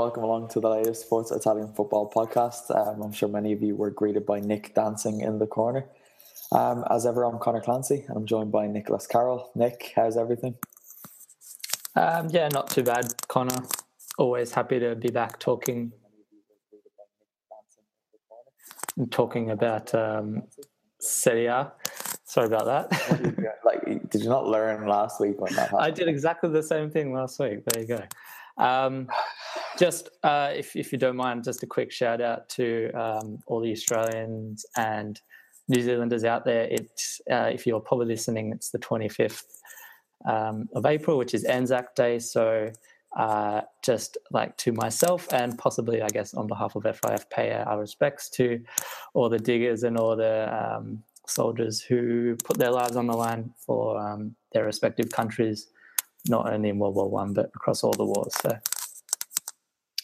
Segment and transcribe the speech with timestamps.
[0.00, 2.74] Welcome along to the latest Forza Italian Football podcast.
[2.74, 5.84] Um, I'm sure many of you were greeted by Nick dancing in the corner.
[6.52, 9.50] Um, as ever, I'm Connor Clancy and I'm joined by Nicholas Carroll.
[9.54, 10.54] Nick, how's everything?
[11.96, 13.62] Um, yeah, not too bad, Connor.
[14.16, 15.92] Always happy to be back talking
[19.10, 20.44] talking about um,
[20.98, 21.72] Serie A.
[22.24, 23.58] Sorry about that.
[23.66, 25.82] like, did you not learn last week when that happened?
[25.82, 27.58] I did exactly the same thing last week.
[27.66, 28.02] There you go.
[28.56, 29.08] Um,
[29.80, 33.60] just uh, if if you don't mind, just a quick shout out to um, all
[33.60, 35.18] the Australians and
[35.68, 36.68] New Zealanders out there.
[36.70, 39.44] It's uh, if you're probably listening, it's the 25th
[40.28, 42.18] um, of April, which is Anzac Day.
[42.18, 42.70] So
[43.16, 47.80] uh, just like to myself and possibly, I guess, on behalf of FIF, pay our
[47.80, 48.60] respects to
[49.14, 53.54] all the diggers and all the um, soldiers who put their lives on the line
[53.56, 55.68] for um, their respective countries,
[56.28, 58.34] not only in World War One but across all the wars.
[58.42, 58.58] So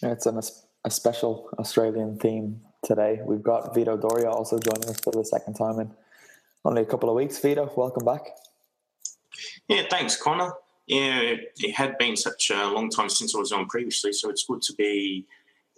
[0.02, 0.40] It's an,
[0.84, 3.20] a special Australian theme today.
[3.24, 5.90] We've got Vito Doria also joining us for the second time in
[6.64, 7.38] only a couple of weeks.
[7.38, 8.22] Vito, welcome back.
[9.68, 10.52] Yeah, thanks, Connor.
[10.86, 14.44] Yeah, it had been such a long time since I was on previously, so it's
[14.44, 15.26] good to be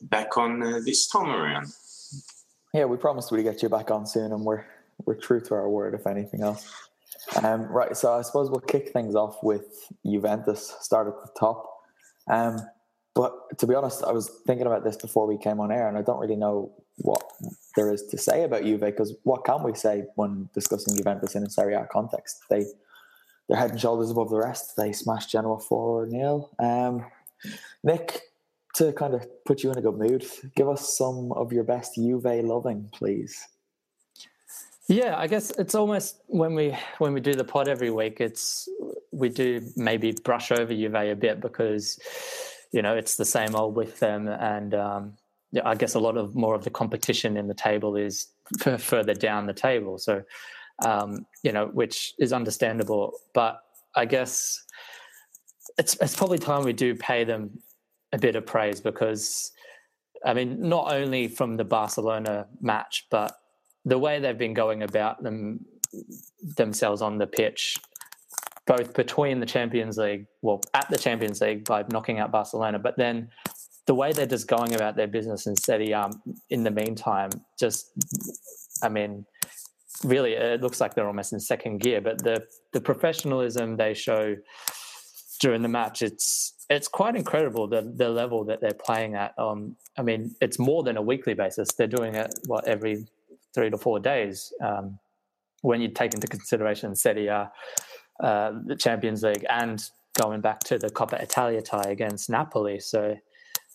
[0.03, 1.67] back on uh, this time around.
[2.75, 4.65] Yeah, we promised we'd get you back on soon, and we're
[5.07, 6.71] we're true to our word, if anything else.
[7.43, 10.77] Um, right, so I suppose we'll kick things off with Juventus.
[10.81, 11.67] Start at the top.
[12.29, 12.61] Um,
[13.19, 15.99] but to be honest, I was thinking about this before we came on air, and
[15.99, 17.21] I don't really know what
[17.75, 21.43] there is to say about Juve because what can we say when discussing Juventus in
[21.43, 22.37] a Serie A context?
[22.49, 22.65] They
[23.49, 24.75] they're head and shoulders above the rest.
[24.77, 27.07] They smashed Genoa four 0 um,
[27.83, 28.21] Nick,
[28.77, 30.25] to kind of put you in a good mood,
[30.55, 33.37] give us some of your best Juve loving, please.
[34.87, 38.69] Yeah, I guess it's almost when we when we do the pod every week, it's
[39.11, 41.99] we do maybe brush over Juve a bit because
[42.73, 45.15] you know it's the same old with them, and um,
[45.65, 48.29] I guess a lot of more of the competition in the table is
[48.79, 49.99] further down the table.
[49.99, 50.23] So
[50.85, 53.61] um, you know, which is understandable, but
[53.97, 54.65] I guess
[55.77, 57.59] it's it's probably time we do pay them
[58.13, 59.53] a bit of praise because
[60.25, 63.37] I mean, not only from the Barcelona match, but
[63.85, 65.65] the way they've been going about them
[66.57, 67.77] themselves on the pitch,
[68.69, 72.97] both between the Champions League, well, at the Champions League by knocking out Barcelona, but
[72.99, 73.31] then
[73.87, 76.11] the way they're just going about their business in Serie A
[76.51, 77.91] in the meantime, just,
[78.83, 79.25] I mean,
[80.05, 82.03] really, it looks like they're almost in second gear.
[82.03, 82.45] But the
[82.75, 84.37] the professionalism they show
[85.41, 89.33] during the match, it's it's quite incredible the the level that they're playing at.
[89.39, 91.69] Um, I mean, it's more than a weekly basis.
[91.73, 93.07] They're doing it what every
[93.55, 94.53] three to four days.
[94.63, 94.99] Um,
[95.63, 97.51] when you take into consideration Serie A,
[98.21, 99.89] uh, the Champions League, and
[100.19, 103.17] going back to the Coppa Italia tie against Napoli, so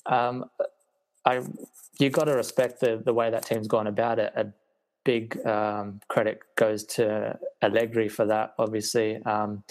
[0.05, 0.45] um,
[1.25, 1.41] I
[1.99, 4.33] you got to respect the the way that team's gone about it.
[4.35, 4.47] A
[5.03, 9.21] big um, credit goes to Allegri for that, obviously.
[9.23, 9.63] Um,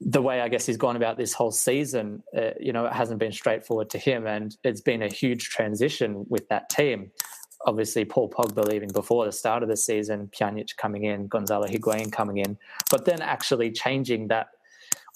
[0.00, 3.20] the way I guess he's gone about this whole season, uh, you know, it hasn't
[3.20, 7.10] been straightforward to him, and it's been a huge transition with that team.
[7.66, 12.10] Obviously, Paul Pogba leaving before the start of the season, Pjanic coming in, Gonzalo Higuain
[12.10, 12.56] coming in,
[12.90, 14.48] but then actually changing that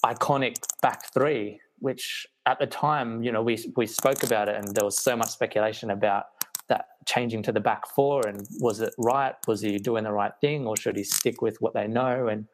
[0.05, 4.75] iconic back three, which at the time, you know, we we spoke about it, and
[4.75, 6.25] there was so much speculation about
[6.67, 9.35] that changing to the back four, and was it right?
[9.47, 12.27] Was he doing the right thing, or should he stick with what they know?
[12.27, 12.47] And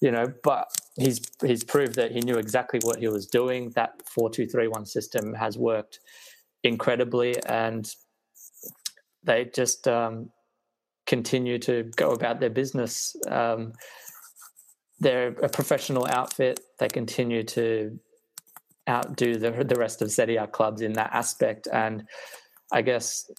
[0.00, 3.70] you know, but he's he's proved that he knew exactly what he was doing.
[3.70, 6.00] That four two three one system has worked
[6.64, 7.92] incredibly, and
[9.24, 10.30] they just um,
[11.06, 13.16] continue to go about their business.
[13.28, 13.72] Um,
[15.00, 16.60] they're a professional outfit.
[16.78, 17.98] They continue to
[18.88, 22.04] outdo the the rest of A clubs in that aspect, and
[22.72, 23.30] I guess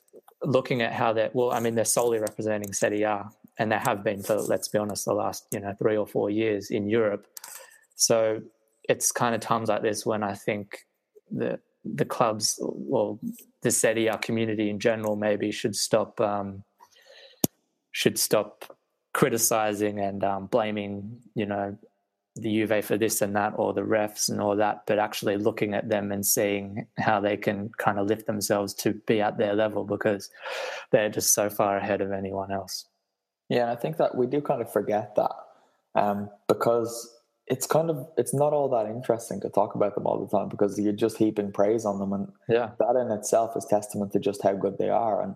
[0.43, 2.71] looking at how they're well, I mean, they're solely representing
[3.03, 3.25] A
[3.59, 6.29] and they have been for let's be honest the last you know three or four
[6.29, 7.27] years in Europe.
[7.95, 8.41] So
[8.85, 10.85] it's kind of times like this when I think
[11.29, 11.59] the
[11.95, 13.19] the clubs, well,
[13.61, 16.63] the city, our community in general, maybe should stop um,
[17.91, 18.77] should stop
[19.13, 21.77] criticizing and um, blaming, you know,
[22.35, 25.73] the Juve for this and that, or the refs and all that, but actually looking
[25.73, 29.53] at them and seeing how they can kind of lift themselves to be at their
[29.53, 30.29] level because
[30.91, 32.85] they're just so far ahead of anyone else.
[33.49, 35.31] Yeah, I think that we do kind of forget that
[35.95, 37.18] um, because
[37.49, 40.49] it's kind of it's not all that interesting to talk about them all the time
[40.49, 44.19] because you're just heaping praise on them, and yeah, that in itself is testament to
[44.19, 45.21] just how good they are.
[45.21, 45.35] And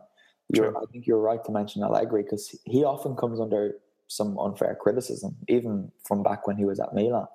[0.50, 3.76] you're, I think you're right to mention Allegri because he often comes under
[4.08, 7.26] some unfair criticism, even from back when he was at Milan.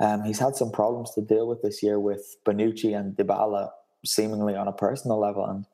[0.00, 3.70] Um, he's had some problems to deal with this year with Bonucci and Dybala,
[4.04, 5.44] seemingly on a personal level.
[5.44, 5.66] And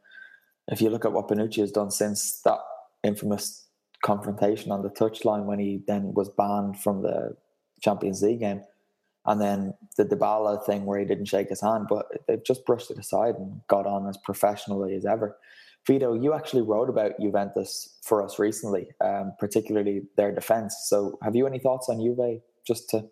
[0.69, 2.59] if you look at what Bonucci has done since that
[3.03, 3.67] infamous
[4.03, 7.37] confrontation on the touchline when he then was banned from the
[7.81, 8.63] Champions League game.
[9.27, 12.91] And then the Dybala thing where he didn't shake his hand, but they've just brushed
[12.91, 15.37] it aside and got on as professionally as ever.
[15.87, 20.77] Vito, you actually wrote about Juventus for us recently, um, particularly their defence.
[20.87, 23.07] So, have you any thoughts on Juve, just to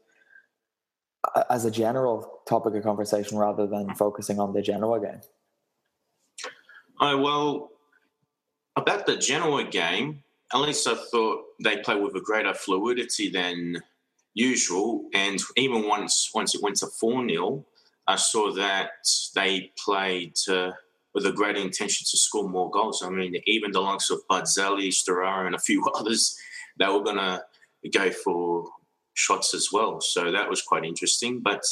[1.50, 5.20] as a general topic of conversation, rather than focusing on the Genoa game?
[7.00, 7.70] Oh well,
[8.76, 10.22] about the Genoa game,
[10.52, 13.82] at least I thought they played with a greater fluidity than
[14.38, 15.08] usual.
[15.12, 17.66] And even once once it went to 4 0,
[18.06, 18.90] I saw that
[19.34, 20.70] they played uh,
[21.14, 23.02] with a greater intention to score more goals.
[23.02, 26.38] I mean, even the likes of Barzagli, Sturaro, and a few others,
[26.78, 27.42] they were going to
[27.92, 28.68] go for
[29.14, 30.00] shots as well.
[30.00, 31.40] So that was quite interesting.
[31.40, 31.64] But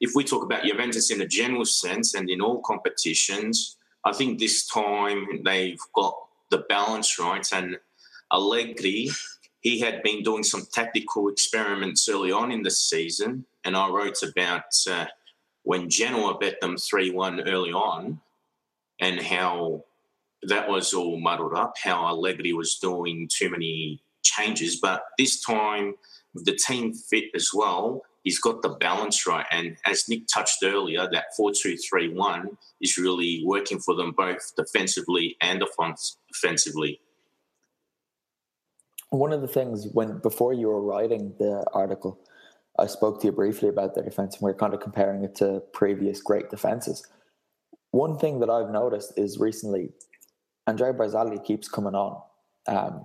[0.00, 4.38] if we talk about Juventus in a general sense and in all competitions, I think
[4.38, 6.14] this time they've got
[6.50, 7.76] the balance right and
[8.32, 9.10] Allegri,
[9.62, 14.22] he had been doing some tactical experiments early on in the season, and I wrote
[14.22, 15.06] about uh,
[15.62, 18.20] when Genoa bet them 3 1 early on
[19.00, 19.84] and how
[20.42, 24.80] that was all muddled up, how Allegri was doing too many changes.
[24.80, 25.94] But this time,
[26.34, 29.46] with the team fit as well, he's got the balance right.
[29.52, 34.10] And as Nick touched earlier, that 4 2 3 1 is really working for them
[34.10, 35.62] both defensively and
[36.32, 37.00] offensively
[39.12, 42.18] one of the things when before you were writing the article,
[42.78, 45.34] I spoke to you briefly about their defense, and we are kind of comparing it
[45.36, 47.06] to previous great defenses.
[47.90, 49.90] One thing that I've noticed is recently,
[50.66, 52.22] Andrea Barzagli keeps coming on
[52.66, 53.04] um,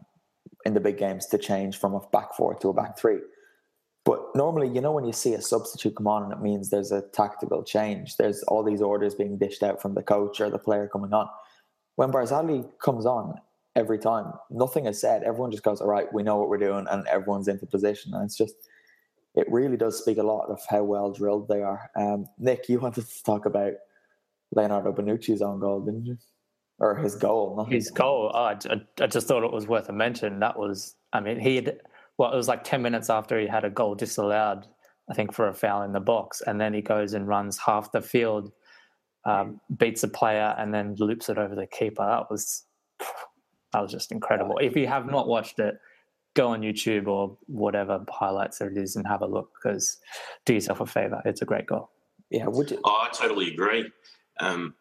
[0.65, 3.19] in the big games to change from a back four to a back three.
[4.05, 6.93] But normally, you know, when you see a substitute come on and it means there's
[6.93, 10.57] a tactical change, there's all these orders being dished out from the coach or the
[10.57, 11.27] player coming on.
[11.97, 13.41] When Barzagli comes on,
[13.77, 14.33] every time.
[14.49, 15.23] Nothing is said.
[15.23, 18.13] Everyone just goes, all right, we know what we're doing, and everyone's into position.
[18.13, 18.55] And it's just,
[19.35, 21.89] it really does speak a lot of how well drilled they are.
[21.95, 23.73] Um, Nick, you wanted to talk about
[24.51, 26.17] Leonardo Bonucci's own goal, didn't you?
[26.79, 28.31] Or his goal, his, his goal.
[28.33, 28.57] Oh, I,
[28.99, 30.39] I just thought it was worth a mention.
[30.39, 31.79] That was, I mean, he had,
[32.17, 34.65] well, it was like 10 minutes after he had a goal disallowed,
[35.09, 36.41] I think, for a foul in the box.
[36.41, 38.51] And then he goes and runs half the field,
[39.25, 42.05] um, beats a player, and then loops it over the keeper.
[42.05, 42.66] That was
[43.73, 44.57] that was just incredible.
[44.61, 45.79] If you have not watched it,
[46.33, 49.97] go on YouTube or whatever highlights there is and have a look because
[50.45, 51.21] do yourself a favor.
[51.25, 51.89] It's a great goal.
[52.29, 52.79] Yeah, would you?
[52.83, 53.91] Oh, I totally agree.
[54.39, 54.75] Um,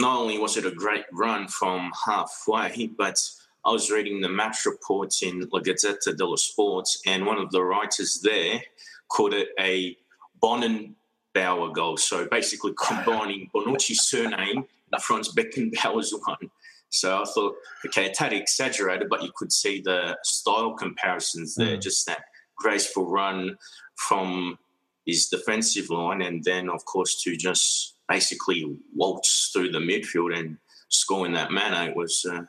[0.00, 3.18] not only was it a great run from halfway, but
[3.64, 7.62] I was reading the match reports in La Gazzetta dello Sport, and one of the
[7.62, 8.62] writers there
[9.08, 9.96] called it a
[10.40, 11.96] Bonnenbauer goal.
[11.96, 16.50] So basically combining Bonucci's surname and Franz Beckenbauer's one.
[16.90, 17.54] So I thought,
[17.86, 21.82] okay, a tad exaggerated, but you could see the style comparisons there, mm.
[21.82, 22.24] just that
[22.56, 23.56] graceful run
[23.96, 24.58] from
[25.06, 30.58] his defensive line, and then of course to just basically waltz through the midfield and
[30.88, 31.90] score in that manner.
[31.90, 32.42] It was uh,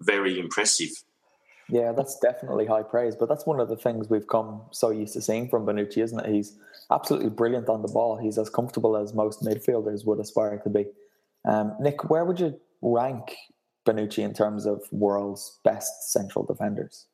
[0.00, 0.90] very impressive.
[1.68, 3.16] Yeah, that's definitely high praise.
[3.16, 6.20] But that's one of the things we've come so used to seeing from Bonucci, isn't
[6.20, 6.32] it?
[6.32, 6.56] He's
[6.90, 8.16] absolutely brilliant on the ball.
[8.16, 10.86] He's as comfortable as most midfielders would aspire to be.
[11.44, 13.34] Um, Nick, where would you rank
[13.86, 17.06] Bonucci in terms of world's best central defenders?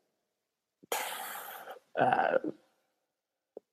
[2.00, 2.38] Uh,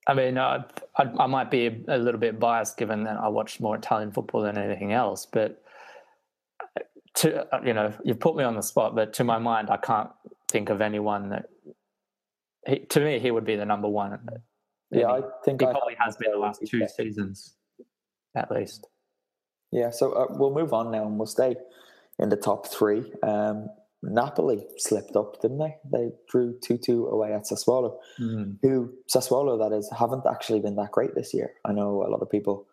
[0.06, 0.64] I mean, uh,
[0.96, 4.12] I, I, might be a, a, little bit biased given that I watch more Italian
[4.12, 5.62] football than anything else, but
[7.16, 8.94] to uh, you know, you've put me on the spot.
[8.94, 10.10] But to my mind, I can't
[10.48, 11.46] think of anyone that.
[12.66, 14.18] He, to me, he would be the number one.
[14.90, 17.54] Yeah, I think he I probably has been the last two seasons,
[18.34, 18.86] at least.
[19.70, 21.56] Yeah, so uh, we'll move on now, and we'll stay
[22.20, 23.12] in the top three.
[23.22, 23.68] Um,
[24.02, 25.76] Napoli slipped up, didn't they?
[25.92, 28.56] They drew 2 2 away at Sassuolo, mm.
[28.62, 31.52] who, Sassuolo, that is, haven't actually been that great this year.
[31.64, 32.66] I know a lot of people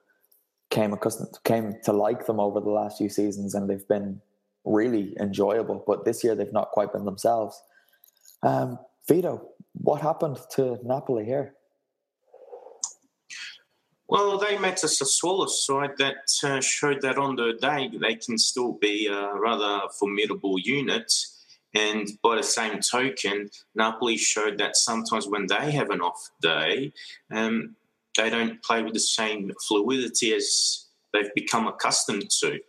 [0.69, 4.21] came accustomed, came to like them over the last few seasons and they've been
[4.63, 7.61] really enjoyable, but this year they've not quite been themselves.
[8.43, 11.55] Um, Vito, what happened to Napoli here?
[14.09, 18.37] Well, they met a Sassuolo side that uh, showed that on the day they can
[18.37, 21.11] still be a rather formidable unit.
[21.73, 26.93] And by the same token, Napoli showed that sometimes when they have an off day,
[27.31, 27.75] um,
[28.15, 32.59] they don't play with the same fluidity as they've become accustomed to.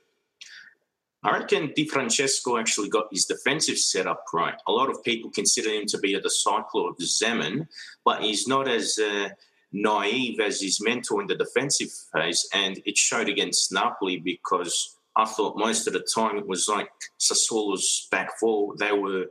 [1.22, 4.54] I reckon Di Francesco actually got his defensive setup right.
[4.66, 7.66] A lot of people consider him to be a disciple of Zeman,
[8.04, 9.28] but he's not as uh,
[9.72, 15.24] naive as his mentor in the defensive phase, and it showed against Napoli because I
[15.24, 19.26] thought most of the time it was like Sassuolo's back four; they were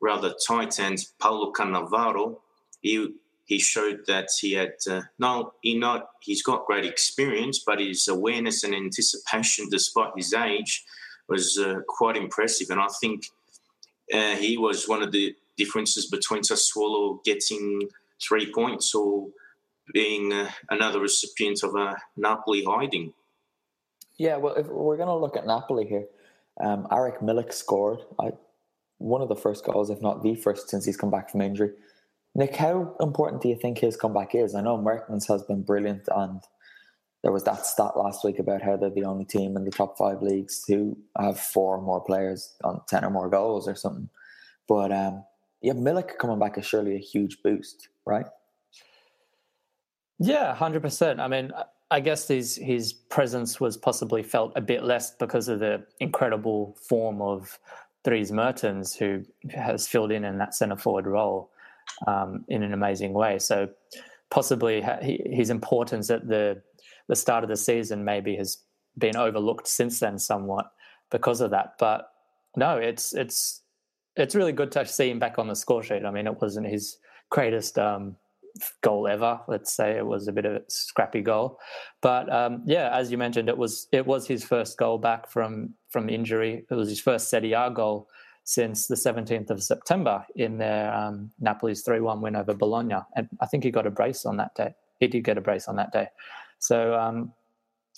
[0.00, 2.38] rather tight, and Paolo Cannavaro,
[2.80, 3.14] he
[3.44, 8.08] he showed that he had uh, no, he not he's got great experience, but his
[8.08, 10.84] awareness and anticipation, despite his age,
[11.28, 13.26] was uh, quite impressive, and I think
[14.12, 17.88] uh, he was one of the differences between Sassuolo getting
[18.20, 19.28] three points or
[19.92, 23.12] being uh, another recipient of a Napoli hiding.
[24.18, 26.06] Yeah, well, if we're going to look at Napoli here,
[26.60, 28.30] um, Arek Milik scored I,
[28.98, 31.72] one of the first goals, if not the first, since he's come back from injury.
[32.34, 34.54] Nick, how important do you think his comeback is?
[34.54, 36.40] I know Mertens has been brilliant, and
[37.22, 39.96] there was that stat last week about how they're the only team in the top
[39.98, 44.08] five leagues who have four more players on 10 or more goals or something.
[44.68, 45.24] But um,
[45.62, 48.26] yeah, Milik coming back is surely a huge boost, right?
[50.18, 51.20] Yeah, hundred percent.
[51.20, 51.52] I mean,
[51.90, 56.76] I guess his his presence was possibly felt a bit less because of the incredible
[56.88, 57.58] form of
[58.04, 61.50] Dries Mertens, who has filled in in that centre forward role
[62.06, 63.38] um, in an amazing way.
[63.38, 63.68] So
[64.30, 66.62] possibly his importance at the
[67.08, 68.58] the start of the season maybe has
[68.98, 70.72] been overlooked since then somewhat
[71.10, 71.74] because of that.
[71.78, 72.10] But
[72.56, 73.62] no, it's it's
[74.16, 76.04] it's really good to see him back on the score sheet.
[76.04, 76.96] I mean, it wasn't his
[77.30, 78.16] greatest um,
[78.82, 79.40] goal ever.
[79.48, 81.58] Let's say it was a bit of a scrappy goal,
[82.00, 85.74] but um, yeah, as you mentioned, it was it was his first goal back from
[85.88, 86.64] from injury.
[86.70, 88.08] It was his first Serie A goal
[88.44, 93.46] since the 17th of September in their um, Napoli's 3-1 win over Bologna, and I
[93.46, 94.74] think he got a brace on that day.
[95.00, 96.08] He did get a brace on that day,
[96.58, 97.32] so um,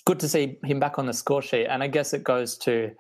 [0.04, 1.66] good to see him back on the score sheet.
[1.66, 2.90] And I guess it goes to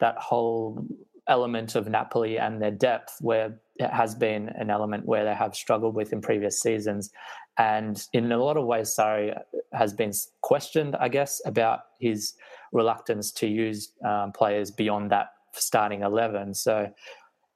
[0.00, 0.86] that whole
[1.28, 5.54] element of Napoli and their depth, where it has been an element where they have
[5.54, 7.10] struggled with in previous seasons.
[7.58, 9.36] And in a lot of ways, Sarri
[9.72, 10.12] has been
[10.42, 12.34] questioned, I guess, about his
[12.72, 16.54] reluctance to use um, players beyond that starting 11.
[16.54, 16.92] So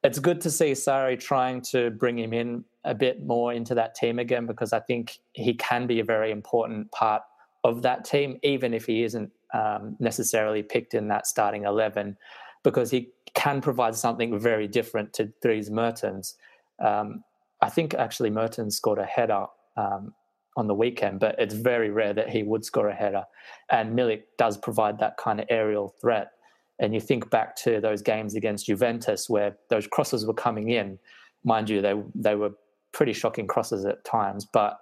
[0.05, 3.95] it's good to see Sarri trying to bring him in a bit more into that
[3.95, 7.23] team again, because I think he can be a very important part
[7.65, 12.17] of that team, even if he isn't um, necessarily picked in that starting 11,
[12.63, 16.37] because he can provide something very different to Dries Mertens.
[16.85, 17.25] Um,
[17.61, 19.47] I think actually Mertens scored a header
[19.77, 20.15] um,
[20.57, 23.25] on the weekend, but it's very rare that he would score a header.
[23.71, 26.33] And Milik does provide that kind of aerial threat.
[26.81, 30.99] And you think back to those games against Juventus where those crosses were coming in.
[31.45, 32.53] Mind you, they they were
[32.93, 34.79] pretty shocking crosses at times, but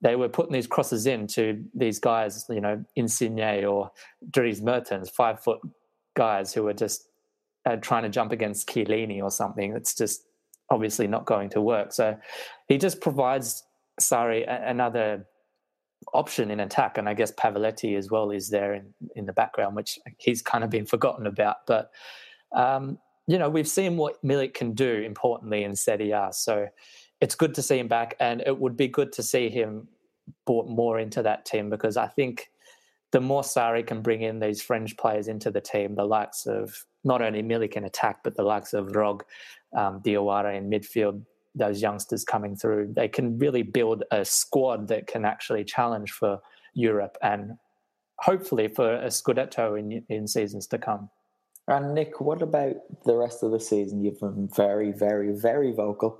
[0.00, 3.90] they were putting these crosses in to these guys, you know, Insigne or
[4.30, 5.60] Dries Mertens, five foot
[6.20, 7.08] guys who are just
[7.64, 9.74] uh, trying to jump against Chiellini or something.
[9.74, 10.20] It's just
[10.68, 11.92] obviously not going to work.
[11.92, 12.16] So
[12.68, 13.64] he just provides
[13.98, 15.26] Sarri a- another
[16.12, 18.84] option in attack, and I guess Pavoletti as well is there in
[19.16, 21.56] in the background, which he's kind of been forgotten about.
[21.66, 21.90] But
[22.54, 26.66] um, you know, we've seen what Milik can do importantly in Serie A, so
[27.20, 29.88] it's good to see him back, and it would be good to see him
[30.46, 32.50] brought more into that team because I think
[33.12, 36.84] the more Sarri can bring in these fringe players into the team, the likes of
[37.02, 39.24] not only Milik in attack, but the likes of Rog,
[39.76, 41.24] um, Diawara in midfield,
[41.54, 46.40] those youngsters coming through, they can really build a squad that can actually challenge for
[46.74, 47.54] Europe and
[48.18, 51.10] hopefully for a Scudetto in, in seasons to come.
[51.66, 54.04] And Nick, what about the rest of the season?
[54.04, 56.18] You've been very, very, very vocal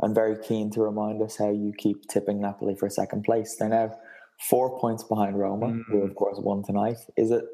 [0.00, 3.56] and very keen to remind us how you keep tipping Napoli for second place.
[3.56, 3.96] They're now
[4.48, 5.82] four points behind Roma, mm.
[5.88, 6.98] who of course won tonight.
[7.16, 7.44] Is it?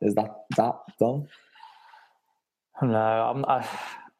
[0.00, 1.28] Is that that done?
[2.80, 3.66] No, I'm, I,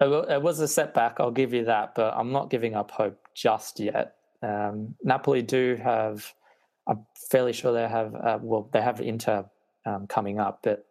[0.00, 1.20] it was a setback.
[1.20, 4.16] I'll give you that, but I'm not giving up hope just yet.
[4.42, 6.32] Um, Napoli do have.
[6.88, 8.14] I'm fairly sure they have.
[8.14, 9.44] Uh, well, they have Inter
[9.86, 10.86] um, coming up, but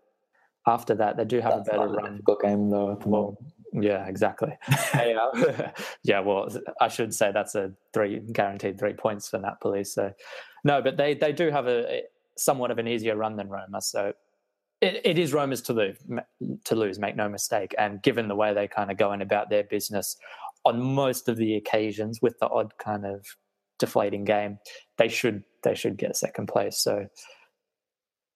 [0.65, 2.11] after that, they do have That's a better not a run.
[2.13, 2.91] difficult game though.
[2.91, 3.37] At the moment.
[3.73, 4.57] Yeah, exactly.
[4.93, 5.71] yeah, uh,
[6.03, 6.19] yeah.
[6.19, 6.47] Well,
[6.79, 9.83] I should say that's a three guaranteed three points for Napoli.
[9.83, 10.11] So,
[10.63, 12.03] no, but they they do have a
[12.37, 13.81] somewhat of an easier run than Roma.
[13.81, 14.13] So,
[14.81, 15.97] it, it is Roma's to lose.
[16.65, 17.75] To lose, make no mistake.
[17.77, 20.17] And given the way they kind of going about their business
[20.65, 23.25] on most of the occasions, with the odd kind of
[23.79, 24.59] deflating game,
[24.97, 26.77] they should they should get second place.
[26.77, 27.07] So,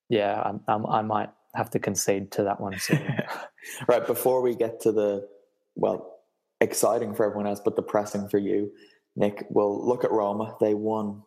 [0.10, 2.78] yeah, I'm, I'm, I might have to concede to that one.
[2.80, 3.02] Soon.
[3.88, 5.28] right before we get to the
[5.76, 6.20] well,
[6.60, 8.72] exciting for everyone else, but depressing for you,
[9.16, 9.46] Nick.
[9.50, 10.56] We'll look at Roma.
[10.60, 11.24] They won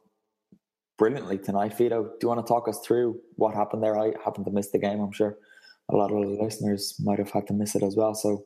[0.96, 1.76] brilliantly tonight.
[1.76, 3.98] Vito, do you want to talk us through what happened there?
[3.98, 5.00] I happened to miss the game.
[5.00, 5.36] I'm sure
[5.90, 8.14] a lot of the listeners might have had to miss it as well.
[8.14, 8.44] So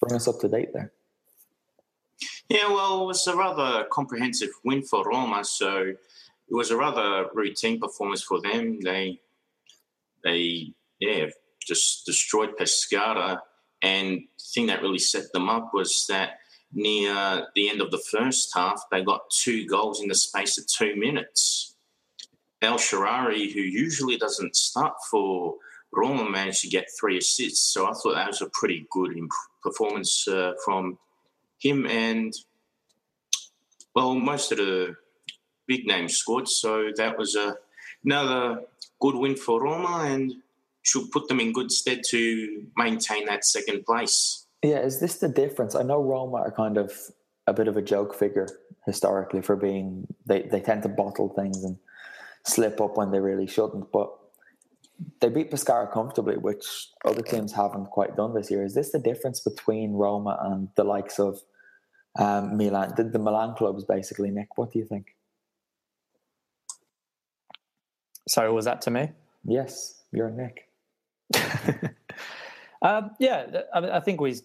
[0.00, 0.92] bring us up to date there.
[2.48, 5.44] Yeah, well, it was a rather comprehensive win for Roma.
[5.44, 5.82] So
[6.48, 8.80] it was a rather routine performance for them.
[8.80, 9.20] They,
[10.24, 11.26] they, yeah,
[11.66, 13.40] just destroyed Pescara.
[13.82, 16.38] And the thing that really set them up was that
[16.72, 20.66] near the end of the first half, they got two goals in the space of
[20.66, 21.76] two minutes.
[22.60, 25.54] El Shaarawy, who usually doesn't start for
[25.92, 27.72] Roma, managed to get three assists.
[27.72, 29.16] So I thought that was a pretty good
[29.62, 30.98] performance uh, from
[31.58, 31.86] him.
[31.86, 32.34] And,
[33.94, 34.96] well, most of the
[35.66, 36.48] big names scored.
[36.48, 37.56] So that was a,
[38.04, 38.62] another
[39.00, 40.34] good win for Roma and
[40.82, 44.46] should put them in good stead to maintain that second place.
[44.62, 45.74] Yeah, is this the difference?
[45.74, 46.92] I know Roma are kind of
[47.46, 48.48] a bit of a joke figure
[48.86, 51.76] historically for being they, they tend to bottle things and
[52.44, 54.10] slip up when they really shouldn't, but
[55.20, 58.64] they beat Pescara comfortably, which other teams haven't quite done this year.
[58.64, 61.40] Is this the difference between Roma and the likes of
[62.18, 64.30] um, Milan, the, the Milan clubs, basically?
[64.30, 65.14] Nick, what do you think?
[68.28, 69.10] Sorry, was that to me?
[69.44, 70.67] Yes, you're Nick.
[72.82, 74.40] um, yeah, I, I think we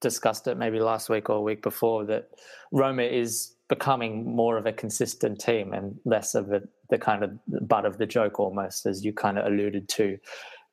[0.00, 2.28] discussed it maybe last week or a week before that
[2.72, 7.30] Roma is becoming more of a consistent team and less of a, the kind of
[7.66, 10.18] butt of the joke almost, as you kind of alluded to.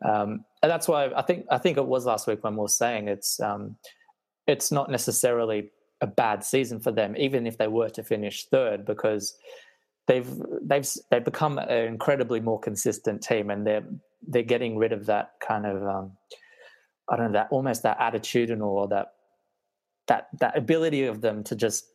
[0.04, 2.68] Um, and that's why I think I think it was last week when we were
[2.68, 3.78] saying it's um,
[4.48, 8.86] it's not necessarily a bad season for them, even if they were to finish third,
[8.86, 9.36] because
[10.08, 10.30] they've
[10.62, 13.86] they've they've become an incredibly more consistent team, and they're
[14.28, 16.12] they're getting rid of that kind of um,
[17.10, 19.14] I don't know that almost that attitudinal or that
[20.08, 21.86] that that ability of them to just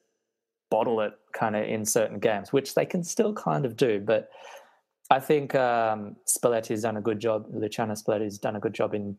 [0.70, 4.00] bottle it kind of in certain games, which they can still kind of do.
[4.00, 4.28] But
[5.10, 7.46] I think um, Spalletti's done a good job.
[7.52, 9.16] Luciano Spalletti's done a good job in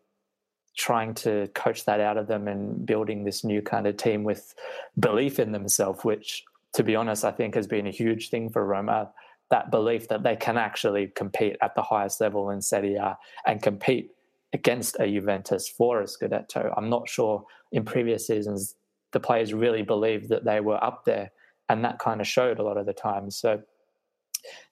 [0.77, 4.53] trying to coach that out of them and building this new kind of team with
[4.99, 8.65] belief in themselves, which, to be honest, I think has been a huge thing for
[8.65, 9.11] Roma.
[9.51, 13.61] That belief that they can actually compete at the highest level in Serie A and
[13.61, 14.11] compete
[14.53, 16.73] against a Juventus for a Scudetto.
[16.75, 18.75] I'm not sure in previous seasons
[19.11, 21.31] the players really believed that they were up there,
[21.69, 23.29] and that kind of showed a lot of the time.
[23.31, 23.61] So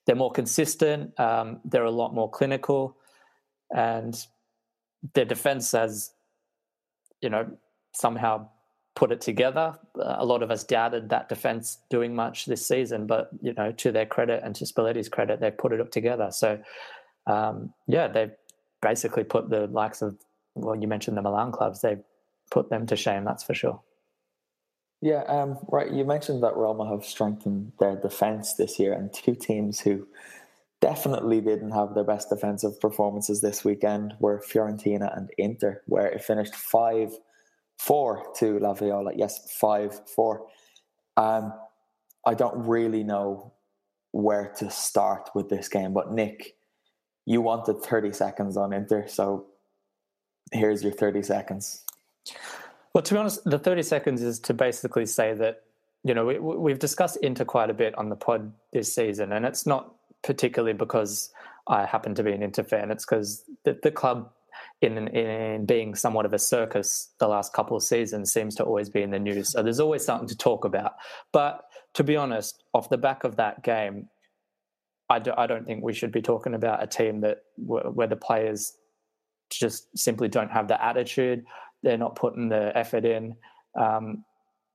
[0.05, 2.97] they're more consistent, um, they're a lot more clinical,
[3.75, 4.15] and
[5.13, 6.12] their defense has,
[7.21, 7.45] you know,
[7.93, 8.49] somehow
[8.95, 9.77] put it together.
[9.99, 13.71] Uh, a lot of us doubted that defense doing much this season, but you know,
[13.71, 16.29] to their credit and to Spalletti's credit, they put it up together.
[16.32, 16.60] So,
[17.27, 18.32] um, yeah, they've
[18.82, 20.17] basically put the likes of
[20.56, 21.82] well, you mentioned the Milan clubs.
[21.82, 22.03] They've
[22.51, 23.25] put them to shame.
[23.25, 23.82] That's for sure.
[25.01, 25.91] Yeah, um, right.
[25.91, 30.08] You mentioned that Roma have strengthened their defense this year, and two teams who
[30.79, 36.23] definitely didn't have their best defensive performances this weekend were Fiorentina and Inter, where it
[36.23, 37.17] finished 5
[37.79, 39.12] 4 to La Viola.
[39.15, 40.45] Yes, 5 4.
[41.17, 41.53] Um,
[42.25, 43.53] I don't really know
[44.12, 46.55] where to start with this game, but Nick,
[47.25, 49.47] you wanted 30 seconds on Inter, so
[50.51, 51.83] here's your 30 seconds.
[52.93, 55.63] Well, to be honest, the 30 seconds is to basically say that,
[56.03, 59.45] you know, we, we've discussed Inter quite a bit on the pod this season, and
[59.45, 61.31] it's not particularly because
[61.67, 62.91] I happen to be an Inter fan.
[62.91, 64.31] It's because the, the club,
[64.84, 68.89] in, in being somewhat of a circus the last couple of seasons, seems to always
[68.89, 69.52] be in the news.
[69.52, 70.93] So there's always something to talk about.
[71.32, 71.62] But
[71.96, 74.10] to be honest, off the back of that game,
[75.10, 78.76] I, do, don't think we should be talking about a team that where the players
[79.52, 81.46] just simply don't have the attitude.
[81.84, 83.36] They're not putting the effort in.
[83.80, 84.26] Um,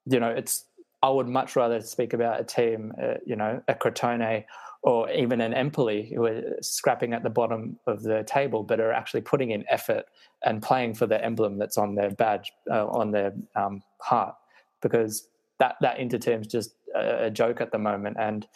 [0.07, 0.65] you know, it's.
[1.01, 4.45] I would much rather speak about a team, uh, you know, a Crotone
[4.89, 8.91] or even an Empoli who are scrapping at the bottom of the table, but are
[8.91, 10.07] actually putting in effort
[10.43, 14.35] and playing for the emblem that's on their badge, uh, on their um, heart,
[14.81, 18.47] because that that Inter team's just a, a joke at the moment, and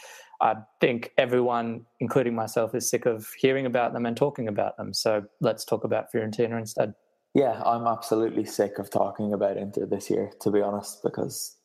[0.40, 4.94] I think everyone, including myself, is sick of hearing about them and talking about them.
[4.94, 6.94] So let's talk about Fiorentina instead.
[7.34, 11.58] Yeah, I'm absolutely sick of talking about Inter this year, to be honest, because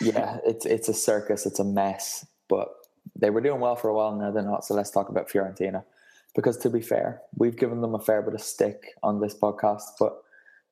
[0.00, 2.68] yeah, it's it's a circus, it's a mess, but
[3.18, 4.64] they were doing well for a while now they're not.
[4.64, 5.84] So let's talk about fiorentina.
[6.34, 9.82] Because to be fair we've given them a fair bit of stick on this podcast
[9.98, 10.22] but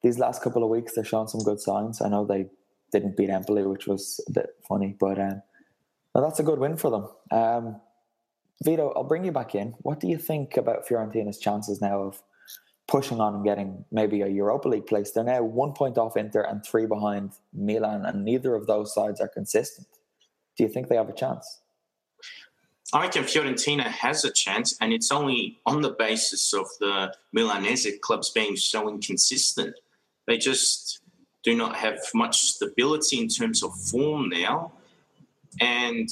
[0.03, 2.03] these last couple of weeks they're showing some good signs.
[2.03, 2.47] I know they
[2.93, 5.43] didn't beat empoli which was a bit funny but um,
[6.15, 7.09] that's a good win for them.
[7.31, 7.81] Um,
[8.63, 9.75] vito i'll bring you back in.
[9.79, 12.23] What do you think about fiorentina's chances now of
[12.87, 15.13] pushing on and getting maybe a europa league place?
[15.13, 19.21] They're now one point off inter and three behind milan and neither of those sides
[19.21, 19.89] are consistent.
[20.57, 21.63] Do you think they have a chance
[22.93, 27.99] I reckon Fiorentina has a chance, and it's only on the basis of the Milanese
[28.03, 29.75] clubs being so inconsistent.
[30.27, 31.01] They just
[31.43, 34.73] do not have much stability in terms of form now.
[35.61, 36.09] And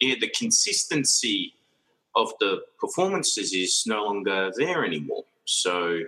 [0.00, 1.54] yeah, the consistency
[2.14, 5.24] of the performances is no longer there anymore.
[5.44, 6.00] So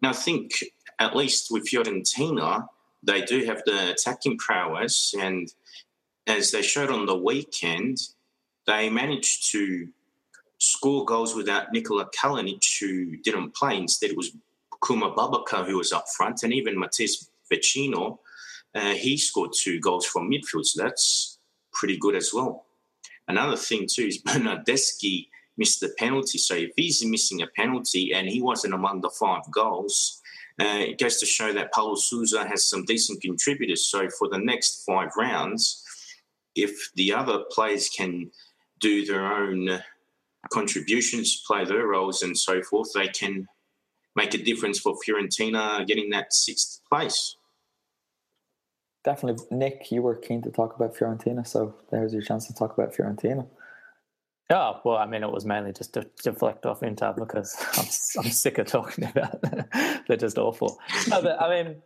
[0.00, 0.52] now I think,
[0.98, 2.68] at least with Fiorentina,
[3.02, 5.14] they do have the attacking prowess.
[5.18, 5.52] And
[6.26, 7.98] as they showed on the weekend,
[8.66, 9.88] they managed to
[10.58, 13.76] score goals without Nikola Kalinic, who didn't play.
[13.76, 14.36] Instead, it was
[14.82, 18.18] Khouma Babacar who was up front, and even Matías Vecino,
[18.74, 20.64] uh, he scored two goals from midfield.
[20.64, 21.38] So that's
[21.72, 22.66] pretty good as well.
[23.28, 26.38] Another thing too is Bernardeschi missed the penalty.
[26.38, 30.20] So if he's missing a penalty and he wasn't among the five goals,
[30.60, 33.86] uh, it goes to show that Paulo Sousa has some decent contributors.
[33.86, 35.84] So for the next five rounds,
[36.54, 38.30] if the other players can
[38.82, 39.80] do their own
[40.52, 43.46] contributions, play their roles, and so forth, they can
[44.14, 47.36] make a difference for Fiorentina getting that sixth place.
[49.04, 49.90] Definitely, Nick.
[49.90, 53.46] You were keen to talk about Fiorentina, so there's your chance to talk about Fiorentina.
[54.50, 57.56] Oh well, I mean, it was mainly just to deflect off Inter because
[58.18, 59.40] I'm, I'm sick of talking about.
[59.42, 59.64] Them.
[60.06, 60.78] They're just awful.
[61.08, 61.76] No, but I mean,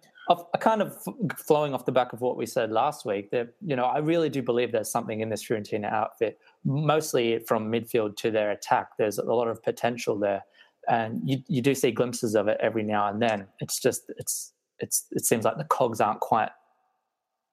[0.61, 0.97] kind of
[1.37, 4.29] flowing off the back of what we said last week, that you know, I really
[4.29, 8.97] do believe there's something in this Fiorentina outfit, mostly from midfield to their attack.
[8.99, 10.43] There's a lot of potential there,
[10.89, 13.47] and you you do see glimpses of it every now and then.
[13.61, 16.51] It's just it's it's it seems like the cogs aren't quite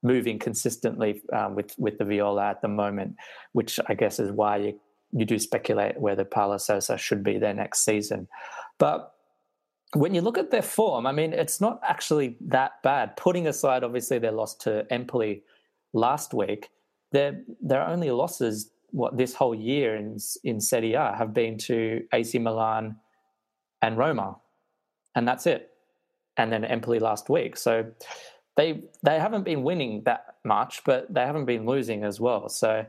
[0.02, 3.16] moving consistently um, with with the Viola at the moment,
[3.52, 4.80] which I guess is why you
[5.12, 8.28] you do speculate whether Paulo Sousa should be there next season,
[8.80, 9.13] but
[9.94, 13.16] when you look at their form, I mean, it's not actually that bad.
[13.16, 15.44] Putting aside, obviously, their loss to Empoli
[15.94, 16.70] last week,
[17.12, 22.04] their their only losses what this whole year in in Serie A have been to
[22.12, 22.96] AC Milan
[23.82, 24.38] and Roma,
[25.16, 25.70] and that's it.
[26.38, 27.86] And then Empoli last week, so
[28.58, 32.50] they they haven't been winning that much, but they haven't been losing as well.
[32.50, 32.84] So,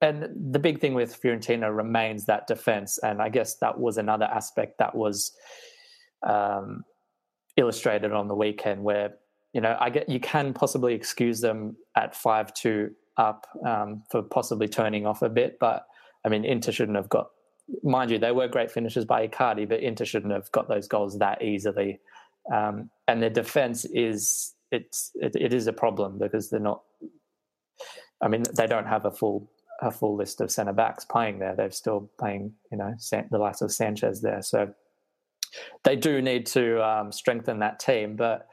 [0.00, 4.24] and the big thing with Fiorentina remains that defense, and I guess that was another
[4.24, 5.32] aspect that was
[6.26, 6.84] um,
[7.56, 9.14] illustrated on the weekend where
[9.52, 14.22] you know I get you can possibly excuse them at five two up um, for
[14.22, 15.86] possibly turning off a bit, but
[16.24, 17.28] I mean Inter shouldn't have got.
[17.82, 21.18] Mind you, they were great finishes by Icardi, but Inter shouldn't have got those goals
[21.18, 22.00] that easily.
[22.52, 26.82] Um, and their defense is it's it, it is a problem because they're not.
[28.20, 29.50] I mean, they don't have a full
[29.82, 31.54] a full list of centre backs playing there.
[31.56, 32.94] They're still playing, you know,
[33.30, 34.40] the likes of Sanchez there.
[34.40, 34.72] So
[35.84, 38.16] they do need to um, strengthen that team.
[38.16, 38.46] But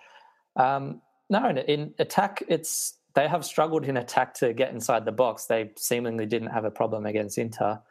[0.56, 5.46] um, no, in attack, it's they have struggled in attack to get inside the box.
[5.46, 7.82] They seemingly didn't have a problem against Inter.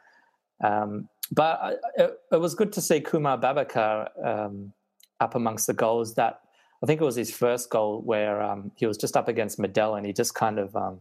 [0.63, 4.73] Um, but it, it, was good to see Khouma Babacar um,
[5.19, 6.15] up amongst the goals.
[6.15, 6.41] That
[6.83, 9.97] I think it was his first goal where um, he was just up against Medel
[9.97, 10.99] and he just kind of um,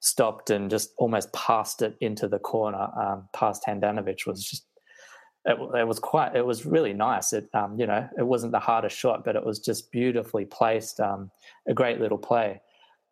[0.00, 4.64] stopped and just almost passed it into the corner um, past Handanovic was just
[5.44, 7.32] it, it, was quite it was really nice.
[7.32, 11.00] It um, you know it wasn't the hardest shot but it was just beautifully placed
[11.00, 11.30] um,
[11.68, 12.60] a great little play.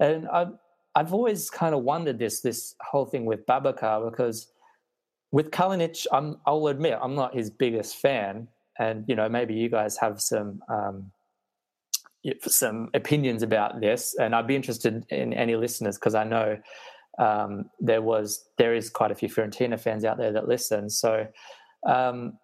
[0.00, 0.46] And I,
[0.94, 4.48] I've always kind of wondered this this whole thing with Babacar because
[5.30, 9.68] with Kalinic, I'm, I'll admit I'm not his biggest fan, and you know maybe you
[9.68, 11.10] guys have some um,
[12.42, 16.58] some opinions about this, and I'd be interested in any listeners because I know
[17.18, 20.88] um, there was there is quite a few Fiorentina fans out there that listen.
[20.88, 21.26] So
[21.86, 22.38] um,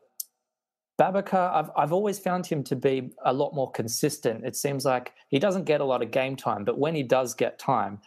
[1.00, 4.44] Babacar, I've I've always found him to be a lot more consistent.
[4.44, 7.34] It seems like he doesn't get a lot of game time, but when he does
[7.34, 8.00] get time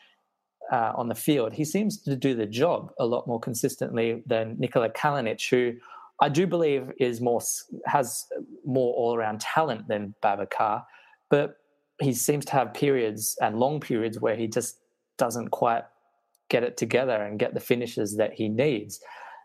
[0.72, 4.56] uh, on the field, he seems to do the job a lot more consistently than
[4.58, 5.74] Nikola Kalinic, who
[6.22, 7.42] I do believe is more
[7.86, 8.26] has
[8.66, 10.84] more all around talent than Babacar,
[11.30, 11.58] but
[12.02, 14.78] he seems to have periods and long periods where he just
[15.18, 15.84] doesn't quite
[16.50, 19.02] get it together and get the finishes that he needs.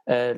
[0.08, 0.34] Uh,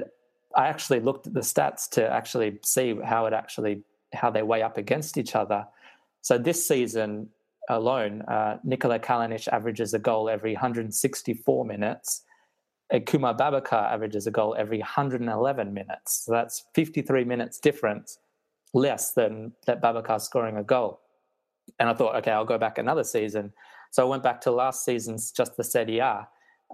[0.56, 4.62] I actually looked at the stats to actually see how it actually how they weigh
[4.62, 5.66] up against each other.
[6.22, 7.28] So this season
[7.68, 12.22] alone, uh, Nikola Kalinic averages a goal every 164 minutes.
[12.92, 16.24] Khouma Babacar averages a goal every 111 minutes.
[16.24, 18.18] So that's 53 minutes difference
[18.72, 21.00] less than that Babacar scoring a goal.
[21.78, 23.52] And I thought, okay, I'll go back another season.
[23.90, 26.28] So I went back to last season's just the Serie A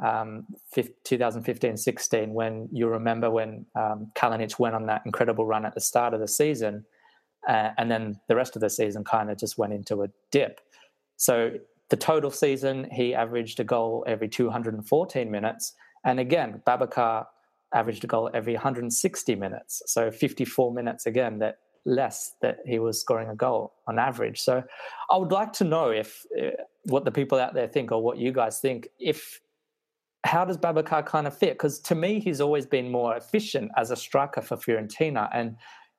[0.04, 5.80] um, 2015-16 when you remember when um, Kalinic went on that incredible run at the
[5.80, 6.84] start of the season
[7.48, 10.60] uh, and then the rest of the season kind of just went into a dip.
[11.16, 11.52] So
[11.88, 15.74] the total season, he averaged a goal every 214 minutes.
[16.04, 17.26] And again, Babacar
[17.74, 19.82] averaged a goal every 160 minutes.
[19.86, 24.40] So 54 minutes again that less that he was scoring a goal on average.
[24.40, 24.62] So
[25.10, 26.50] I would like to know if uh,
[26.84, 29.40] what the people out there think or what you guys think if
[30.24, 31.54] how does Babacar kind of fit?
[31.54, 35.28] Because to me, he's always been more efficient as a striker for Fiorentina.
[35.32, 35.56] And,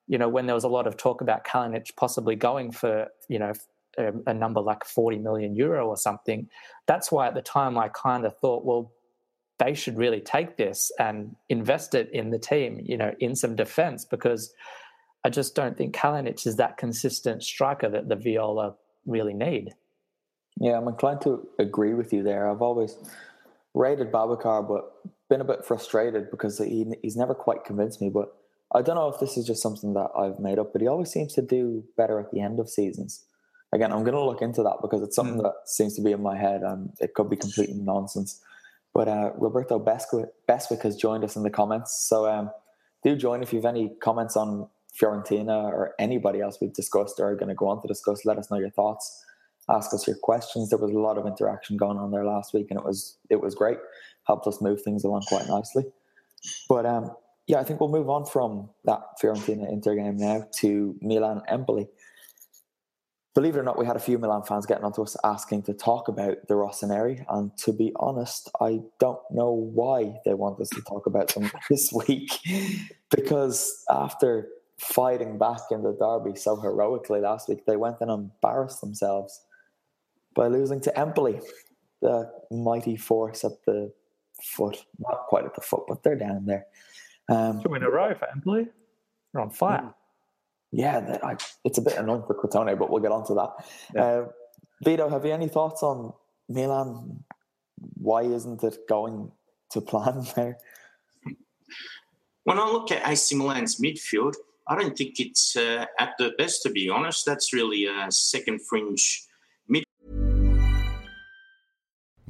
[0.08, 3.40] you know, when there was a lot of talk about Kalinic possibly going for, you
[3.40, 3.54] know,
[3.98, 6.50] a, a number like 40 million euro or something,
[6.86, 8.92] that's why at the time I kind of thought, well,
[9.58, 13.56] they should really take this and invest it in the team, you know, in some
[13.56, 14.54] defense, because
[15.24, 19.70] I just don't think Kalinic is that consistent striker that the Viola really need.
[20.60, 22.50] Yeah, I'm inclined to agree with you there.
[22.50, 22.98] I've always
[23.74, 24.92] rated Babacar, but
[25.30, 28.10] been a bit frustrated because he, he's never quite convinced me.
[28.10, 28.34] But
[28.74, 31.12] I don't know if this is just something that I've made up, but he always
[31.12, 33.24] seems to do better at the end of seasons.
[33.74, 35.44] Again, I'm going to look into that because it's something mm.
[35.44, 38.42] that seems to be in my head and it could be completely nonsense.
[38.94, 42.06] But uh, Roberto Beswick, Beswick has joined us in the comments.
[42.10, 42.52] So um,
[43.04, 44.68] do join if you have any comments on
[45.02, 48.26] Fiorentina or anybody else we've discussed or are going to go on to discuss.
[48.26, 49.24] Let us know your thoughts
[49.70, 50.70] ask us your questions.
[50.70, 53.42] There was a lot of interaction going on there last week, and it was it
[53.42, 53.78] was great.
[54.28, 55.86] Helped us move things along quite nicely.
[56.68, 57.12] But um,
[57.48, 61.88] yeah, I think we'll move on from that Fiorentina Inter game now to Milan Empoli.
[63.34, 65.74] Believe it or not, we had a few Milan fans getting onto us asking to
[65.74, 70.68] talk about the Rossoneri, and to be honest, I don't know why they want us
[70.70, 72.30] to talk about them this week,
[73.10, 78.82] because after fighting back in the derby so heroically last week, they went and embarrassed
[78.82, 79.40] themselves
[80.36, 81.40] by losing to Empoli,
[82.02, 83.92] the mighty force at the
[84.42, 84.86] foot.
[85.00, 86.66] Not quite at the foot, but they're down there.
[87.30, 88.68] Um, Two in a row for Empoli.
[89.34, 89.94] They're on fire.
[90.72, 93.50] Yeah, I, it's a bit annoying for Crotone, but we'll get on to that.
[93.94, 94.04] Yeah.
[94.04, 94.26] Uh,
[94.84, 96.14] Vito, have you any thoughts on
[96.50, 97.24] Milan?
[97.96, 99.32] Why isn't it going
[99.72, 100.58] to plan there?
[102.44, 104.36] When I look at AC Milan's midfield,
[104.68, 107.26] I don't think it's uh, at the best, to be honest.
[107.26, 109.24] That's really a second fringe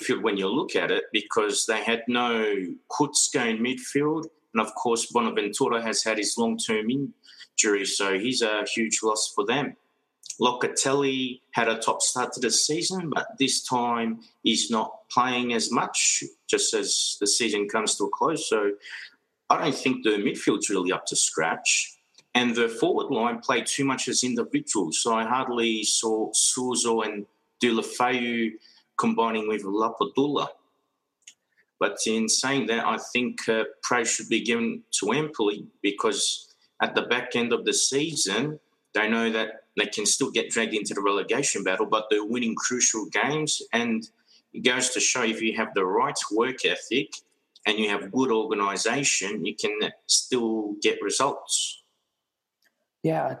[0.00, 2.54] Midfield when you look at it because they had no
[2.90, 4.26] Kucka in midfield.
[4.54, 9.32] And of course, Bonaventura has had his long term injury, so he's a huge loss
[9.34, 9.76] for them.
[10.40, 15.70] Locatelli had a top start to the season, but this time he's not playing as
[15.70, 18.48] much just as the season comes to a close.
[18.48, 18.72] So
[19.50, 21.99] I don't think the midfield's really up to scratch.
[22.34, 25.02] And the forward line played too much as individuals.
[25.02, 27.26] So I hardly saw Suso and
[27.62, 28.52] Deulofeu
[28.96, 30.48] combining with Lapadula.
[31.78, 36.94] But in saying that, I think uh, praise should be given to Empoli because at
[36.94, 38.60] the back end of the season,
[38.94, 42.54] they know that they can still get dragged into the relegation battle, but they're winning
[42.54, 43.62] crucial games.
[43.72, 44.08] And
[44.52, 47.14] it goes to show if you have the right work ethic
[47.66, 51.79] and you have good organisation, you can still get results.
[53.02, 53.36] Yeah.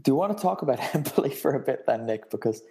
[0.00, 2.30] Do you want to talk about Empoli for a bit then, Nick?
[2.30, 2.62] Because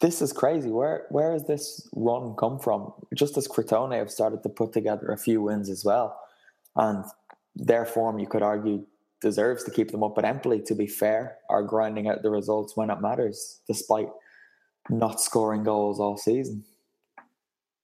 [0.00, 0.70] this is crazy.
[0.70, 2.92] Where where has this run come from?
[3.14, 6.18] Just as Crotone have started to put together a few wins as well,
[6.76, 7.04] and
[7.54, 8.84] their form, you could argue,
[9.22, 10.14] deserves to keep them up.
[10.14, 14.08] But Empoli, to be fair, are grinding out the results when it matters, despite
[14.90, 16.64] not scoring goals all season.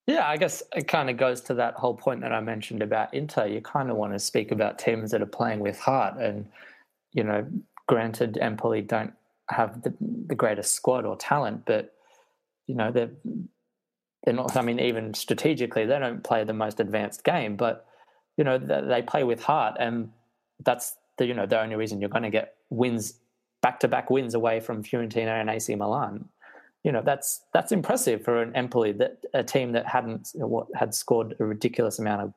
[0.06, 3.14] Yeah, I guess it kind of goes to that whole point that I mentioned about
[3.14, 3.46] Inter.
[3.46, 6.46] You kind of want to speak about teams that are playing with heart, and
[7.12, 7.46] you know,
[7.86, 9.12] granted, Empoli don't
[9.50, 9.94] have the,
[10.26, 11.94] the greatest squad or talent, but
[12.66, 13.10] you know they're
[14.24, 14.56] they're not.
[14.56, 17.86] I mean, even strategically, they don't play the most advanced game, but
[18.36, 20.10] you know they, they play with heart, and
[20.64, 23.14] that's the you know the only reason you're going to get wins
[23.62, 26.28] back to back wins away from Fiorentina and AC Milan.
[26.84, 30.94] You know that's that's impressive for an Empoli that a team that hadn't what had
[30.94, 32.34] scored a ridiculous amount of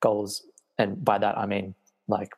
[0.00, 0.42] goals,
[0.78, 1.74] and by that I mean
[2.08, 2.32] like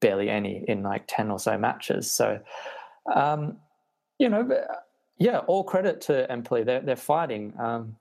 [0.00, 2.10] barely any in like ten or so matches.
[2.10, 2.40] So,
[3.14, 3.58] um,
[4.18, 4.48] you know,
[5.18, 6.64] yeah, all credit to Empoli.
[6.64, 7.96] They're they're fighting, um,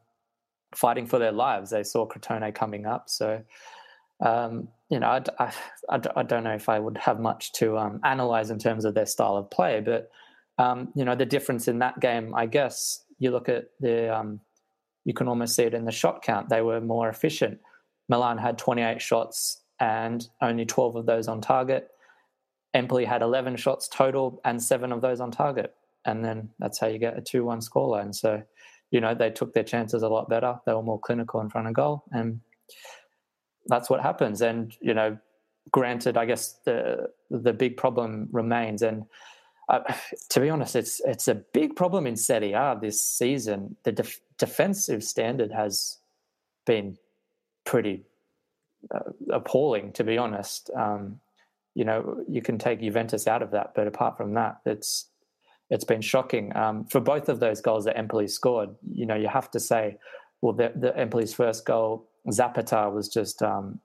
[0.76, 1.69] fighting for their lives.
[1.69, 3.43] They saw Crotone coming up, so
[4.21, 5.54] um, you know, I, I,
[5.89, 8.93] I, I, don't know if I would have much to um, analyze in terms of
[8.93, 10.12] their style of play, but
[10.58, 14.39] um, you know, the difference in that game, I guess, you look at the, um,
[15.06, 16.50] you can almost see it in the shot count.
[16.50, 17.60] They were more efficient.
[18.10, 21.89] Milan had 28 shots and only 12 of those on target.
[22.74, 26.88] Empoli had 11 shots total and seven of those on target and then that's how
[26.88, 28.13] you get a two-one scoreline.
[28.13, 28.41] So,
[28.89, 30.60] you know, they took their chances a lot better.
[30.65, 32.41] They were more clinical in front of goal, and
[33.67, 34.41] that's what happens.
[34.41, 35.17] And you know,
[35.72, 39.06] granted, I guess the the big problem remains, and
[39.70, 39.82] uh,
[40.30, 43.78] to be honest, it's it's a big problem in Serie A this season.
[43.84, 46.00] The def- defensive standard has
[46.65, 46.98] been
[47.65, 48.04] pretty
[49.32, 50.70] appalling, to be honest.
[50.76, 51.20] Um,
[51.74, 55.08] you know, you can take Juventus out of that, but apart from that, it's
[55.70, 56.56] it's been shocking.
[56.56, 59.97] Um, for both of those goals that Empoli scored, you know, you have to say,
[60.41, 63.80] well, the, the Empoli's first goal, Zapata was just, um,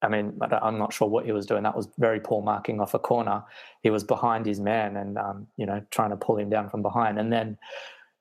[0.00, 1.64] I mean, I'm not sure what he was doing.
[1.64, 3.44] That was very poor marking off a corner.
[3.82, 6.80] He was behind his man and, um, you know, trying to pull him down from
[6.80, 7.18] behind.
[7.18, 7.58] And then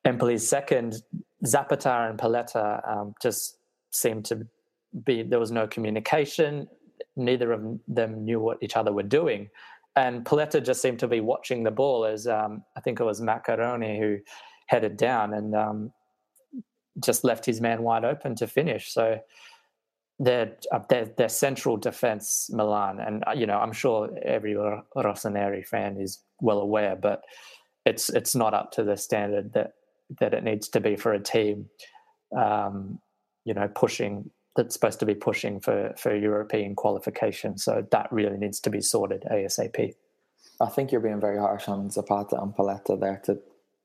[0.04, 1.02] Empoli's second,
[1.46, 3.58] Zapata and Paletta um, just
[3.92, 4.48] seemed to
[5.04, 6.68] be, there was no communication.
[7.16, 9.50] Neither of them knew what each other were doing
[9.96, 13.22] and Paletta just seemed to be watching the ball as um, I think it was
[13.22, 14.20] Maccarone who
[14.68, 15.92] headed down and um,
[17.04, 18.92] just left his man wide open to finish.
[18.92, 19.20] So
[20.20, 25.98] their uh, their, central defense, Milan, and uh, you know I'm sure every Rossoneri fan
[25.98, 27.24] is well aware, but
[27.86, 29.74] it's it's not up to the standard that
[30.20, 31.70] that it needs to be for a team.
[32.36, 33.00] Um,
[33.44, 37.58] you know, pushing that's supposed to be pushing for for European qualification.
[37.58, 39.94] So that really needs to be sorted asap.
[40.62, 43.22] I think you're being very harsh on Zapata and Paletta there.
[43.26, 43.40] To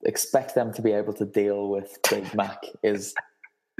[0.04, 3.14] expect them to be able to deal with Big Mac is,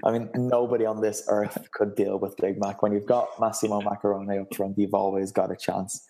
[0.05, 2.83] I mean, nobody on this earth could deal with Big Mac.
[2.83, 6.05] When you've got Massimo Maccarone up front, you've always got a chance.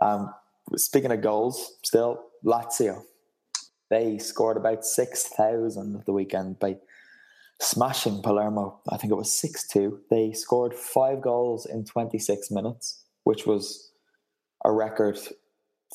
[0.00, 0.32] Um,
[0.76, 3.02] speaking of goals, still Lazio,
[3.90, 6.76] they scored about six thousand the weekend by
[7.60, 8.80] smashing Palermo.
[8.88, 10.00] I think it was 6 2.
[10.10, 13.90] They scored five goals in 26 minutes, which was
[14.64, 15.18] a record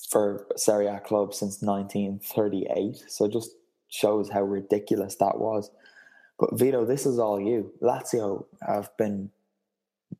[0.09, 3.03] for Serie A club since 1938.
[3.07, 3.51] So just
[3.89, 5.70] shows how ridiculous that was.
[6.39, 7.72] But Vito, this is all you.
[7.82, 9.30] Lazio have been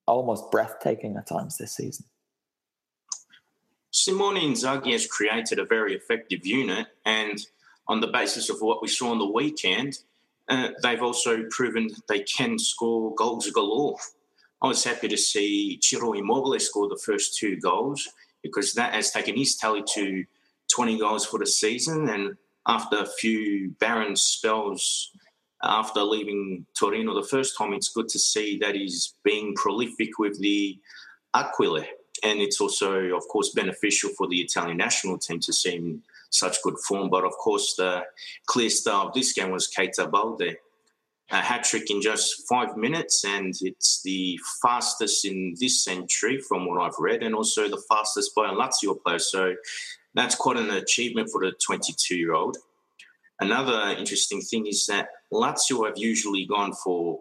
[0.06, 2.06] almost breathtaking at times this season.
[3.92, 7.46] Simone Inzaghi has created a very effective unit, and
[7.88, 10.00] on the basis of what we saw on the weekend,
[10.52, 13.95] uh, they've also proven they can score goals galore.
[14.62, 18.10] I was happy to see Ciro Immobile score the first two goals
[18.43, 20.26] because that has taken his tally to
[20.74, 22.10] 20 goals for the season.
[22.10, 22.36] And
[22.68, 25.12] after a few barren spells
[25.64, 30.38] after leaving Torino the first time, it's good to see that he's being prolific with
[30.41, 30.78] the
[31.34, 31.86] Aquile.
[32.24, 36.62] And it's also, of course, beneficial for the Italian national team to see him such
[36.64, 37.10] good form.
[37.10, 38.04] But of course, the
[38.48, 40.58] clear star of this game was Keita Balde.
[41.34, 46.66] A hat trick in just five minutes, and it's the fastest in this century from
[46.66, 49.20] what I've read, and also the fastest by a Lazio player.
[49.20, 49.56] So
[50.14, 52.58] that's quite an achievement for the 22 year old.
[53.40, 57.20] Another interesting thing is that Lazio have usually gone for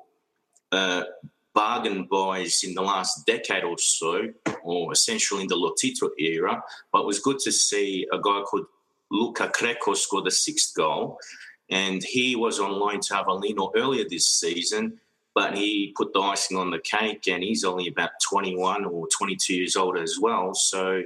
[0.73, 1.05] uh,
[1.55, 4.29] bargain buys in the last decade or so,
[4.63, 6.63] or essentially in the Lotito era.
[6.93, 8.67] But it was good to see a guy called
[9.11, 11.19] Luca Crecco scored the sixth goal.
[11.71, 15.01] And he was on loan to Avellino earlier this season,
[15.35, 19.55] but he put the icing on the cake and he's only about 21 or 22
[19.55, 20.53] years old as well.
[20.53, 21.05] So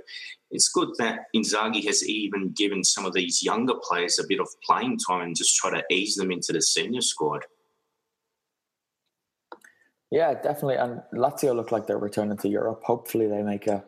[0.50, 4.48] it's good that Inzaghi has even given some of these younger players a bit of
[4.62, 7.44] playing time and just try to ease them into the senior squad.
[10.10, 10.76] Yeah, definitely.
[10.76, 12.84] And Lazio look like they're returning to Europe.
[12.84, 13.84] Hopefully, they make a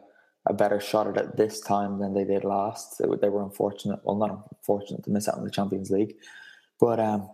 [0.47, 2.99] a better shot at it this time than they did last.
[2.99, 6.14] They were unfortunate, well, not unfortunate to miss out on the Champions League,
[6.78, 7.28] but um,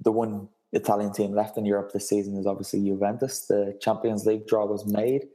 [0.00, 3.46] the one Italian team left in Europe this season is obviously Juventus.
[3.46, 5.26] The Champions League draw was made.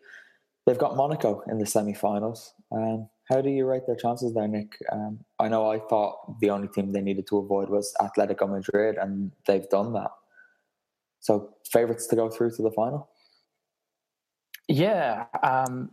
[0.66, 2.54] They've got Monaco in the semi-finals.
[2.72, 4.78] Um, how do you rate their chances there, Nick?
[4.92, 8.98] Um, I know I thought the only team they needed to avoid was Atletico Madrid,
[8.98, 10.12] and they've done that.
[11.20, 13.10] So, favourites to go through to the final?
[14.68, 15.92] Yeah, um,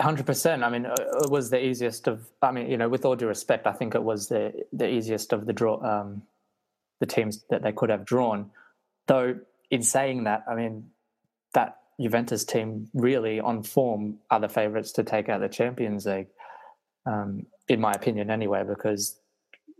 [0.00, 0.64] Hundred percent.
[0.64, 2.26] I mean, uh, it was the easiest of.
[2.42, 5.32] I mean, you know, with all due respect, I think it was the the easiest
[5.32, 6.22] of the draw, um,
[6.98, 8.50] the teams that they could have drawn.
[9.06, 9.38] Though,
[9.70, 10.90] in saying that, I mean,
[11.52, 16.26] that Juventus team really on form are the favourites to take out the Champions League,
[17.06, 18.64] um, in my opinion, anyway.
[18.66, 19.16] Because,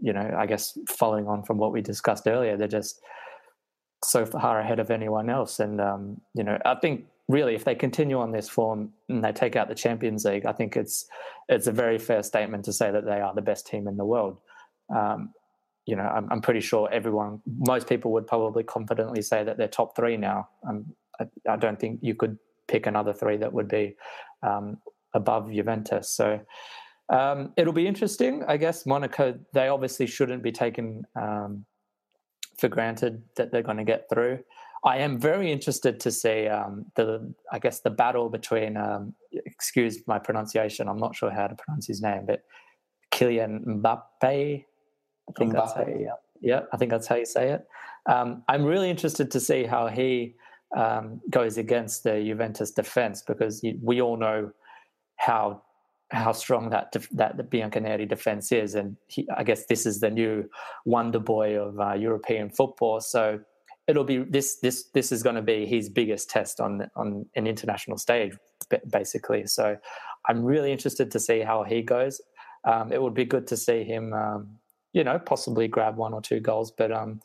[0.01, 3.01] you know, I guess following on from what we discussed earlier, they're just
[4.05, 7.75] so far ahead of anyone else, and um, you know, I think really, if they
[7.75, 11.07] continue on this form and they take out the Champions League, I think it's
[11.49, 14.05] it's a very fair statement to say that they are the best team in the
[14.05, 14.39] world.
[14.95, 15.33] Um,
[15.87, 19.69] you know, I'm, I'm, pretty sure everyone, most people would probably confidently say that they're
[19.69, 20.49] top three now.
[20.67, 23.97] Um, I, I, don't think you could pick another three that would be
[24.43, 24.79] um,
[25.13, 26.09] above Juventus.
[26.09, 26.41] So
[27.11, 28.45] um, it'll be interesting.
[28.49, 31.67] I guess Monaco, they obviously shouldn't be taken um,
[32.59, 34.39] for granted that they're going to get through.
[34.85, 40.03] I am very interested to see um, the, I guess, the battle between, um, excuse
[40.07, 42.45] my pronunciation, I'm not sure how to pronounce his name, but
[43.11, 44.03] Kylian Mbappe.
[44.23, 45.55] I think Mbappe.
[45.55, 47.67] that's how you, yeah, yeah, I think that's how you say it.
[48.07, 50.35] Um, I'm really interested to see how he
[50.77, 54.51] um, goes against the Juventus defense because we all know
[55.17, 55.63] how
[56.11, 60.01] how strong that def- that the Bianconeri defense is, and he, I guess this is
[60.01, 60.49] the new
[60.85, 63.01] wonder boy of uh, European football.
[63.01, 63.41] So
[63.87, 67.47] it'll be this this this is going to be his biggest test on on an
[67.47, 68.33] international stage
[68.91, 69.77] basically so
[70.29, 72.21] i'm really interested to see how he goes
[72.65, 74.49] um, it would be good to see him um,
[74.93, 77.21] you know possibly grab one or two goals but um,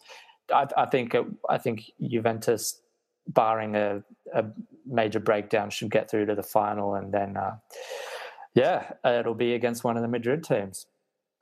[0.54, 2.82] I, I, think it, i think juventus
[3.28, 4.04] barring a,
[4.34, 4.46] a,
[4.92, 7.56] major breakdown should get through to the final and then uh,
[8.56, 10.88] yeah, it'll be against one of the Madrid teams.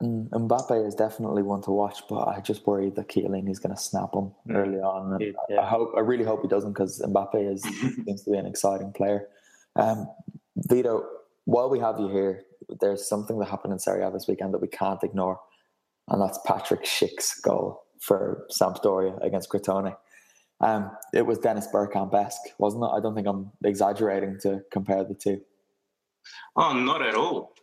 [0.02, 3.74] Mm, Mbappe is definitely one to watch, but I just worry that Chiellini is going
[3.74, 4.54] to snap him mm.
[4.54, 5.18] early on.
[5.20, 5.60] Yeah.
[5.60, 7.62] I hope, I really hope he doesn't, because Mbappe is
[8.04, 9.28] seems to be an exciting player.
[9.74, 10.08] Um,
[10.56, 11.04] Vito,
[11.44, 12.44] while we have you here,
[12.80, 15.40] there's something that happened in Serie A this weekend that we can't ignore,
[16.08, 19.96] and that's Patrick Schick's goal for Sampdoria against Crotone.
[20.60, 22.90] Um, it was Dennis Bergkamp-esque, wasn't it?
[22.92, 25.40] I don't think I'm exaggerating to compare the two.
[26.56, 27.54] Oh, not at all.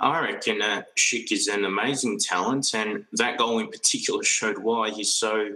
[0.00, 4.90] I reckon uh, Schick is an amazing talent, and that goal in particular showed why
[4.90, 5.50] he's so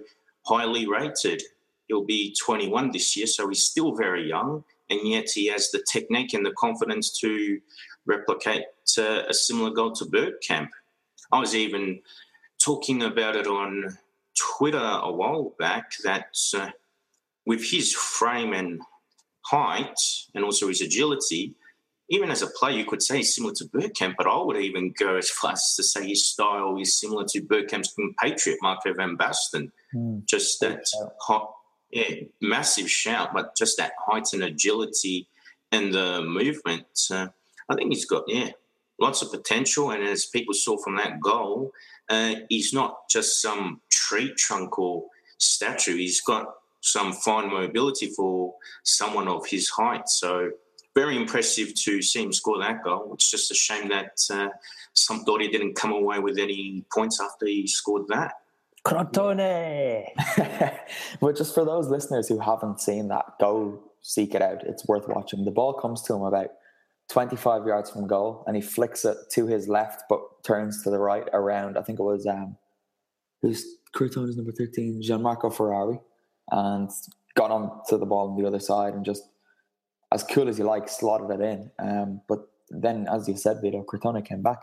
[0.46, 1.42] highly rated.
[1.86, 5.82] He'll be 21 this year, so he's still very young, and yet he has the
[5.90, 7.60] technique and the confidence to
[8.06, 8.64] replicate
[8.96, 10.68] uh, a similar goal to Bergkamp.
[11.32, 12.00] I was even
[12.62, 13.98] talking about it on
[14.38, 16.70] Twitter a while back that uh,
[17.44, 18.80] with his frame and
[19.42, 19.98] height
[20.34, 21.54] and also his agility,
[22.10, 24.94] even as a player, you could say he's similar to Bergkamp, but I would even
[24.98, 29.16] go as far as to say his style is similar to Bergkamp's compatriot, Marco van
[29.16, 29.70] Basten.
[29.94, 30.24] Mm.
[30.24, 30.86] Just that
[31.20, 31.54] hot,
[31.90, 35.28] yeah, massive shout, but just that height and agility
[35.70, 36.86] and the movement.
[37.10, 37.28] Uh,
[37.68, 38.50] I think he's got, yeah,
[38.98, 39.90] lots of potential.
[39.90, 41.72] And as people saw from that goal,
[42.08, 45.04] uh, he's not just some tree trunk or
[45.36, 45.96] statue.
[45.96, 50.08] He's got some fine mobility for someone of his height.
[50.08, 50.52] So,
[50.98, 53.12] very impressive to see him score that goal.
[53.14, 54.48] It's just a shame that uh,
[54.96, 58.32] Sampdoria didn't come away with any points after he scored that.
[58.84, 60.04] Crotone!
[61.20, 64.64] but just for those listeners who haven't seen that, go seek it out.
[64.64, 65.44] It's worth watching.
[65.44, 66.50] The ball comes to him about
[67.10, 70.98] 25 yards from goal and he flicks it to his left but turns to the
[70.98, 71.78] right around.
[71.78, 72.56] I think it was, um,
[73.40, 75.00] who's Crotone's number 13?
[75.00, 76.00] Gianmarco Ferrari.
[76.50, 76.90] And
[77.36, 79.22] got on to the ball on the other side and just
[80.12, 81.70] as cool as you like, slotted it in.
[81.78, 82.40] Um, but
[82.70, 84.58] then, as you said, Vito, Crotone came back.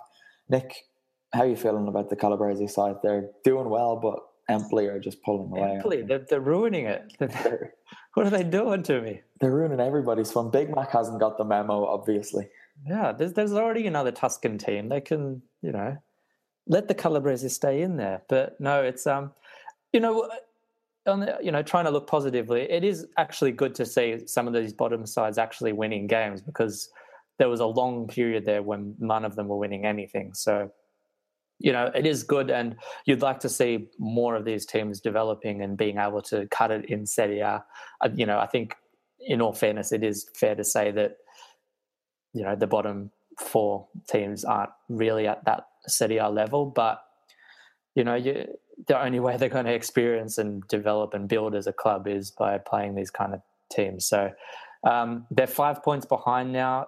[0.50, 0.86] Nick,
[1.34, 2.96] how are you feeling about the Calabrese side?
[3.04, 5.76] They're doing well, but Empoli are just pulling away.
[5.76, 7.14] Empoli, they're, they're ruining it.
[8.14, 9.22] what are they doing to me?
[9.40, 10.52] They're ruining everybody's fun.
[10.52, 12.48] Big Mac hasn't got the memo, obviously.
[12.88, 14.90] Yeah, there's, there's already another Tuscan team.
[14.90, 15.98] They can, you know,
[16.68, 18.22] let the Calabrese stay in there.
[18.28, 19.32] But no, it's um,
[19.94, 20.30] you know,
[21.08, 24.48] on the, you know, trying to look positively, it is actually good to see some
[24.48, 26.90] of these bottom sides actually winning games because
[27.38, 30.34] there was a long period there when none of them were winning anything.
[30.34, 30.72] So,
[31.60, 32.76] you know, it is good, and
[33.06, 36.86] you'd like to see more of these teams developing and being able to cut it
[36.90, 37.64] in Serie A.
[38.14, 38.76] You know, I think,
[39.20, 41.18] in all fairness, it is fair to say that,
[42.34, 47.02] you know, the bottom four teams aren't really at that Serie A level, but
[47.96, 48.46] you know, you,
[48.88, 52.32] the only way they're going to experience and develop and build as a club is
[52.32, 54.06] by playing these kind of teams.
[54.06, 54.32] So
[54.84, 56.88] um, they're five points behind now,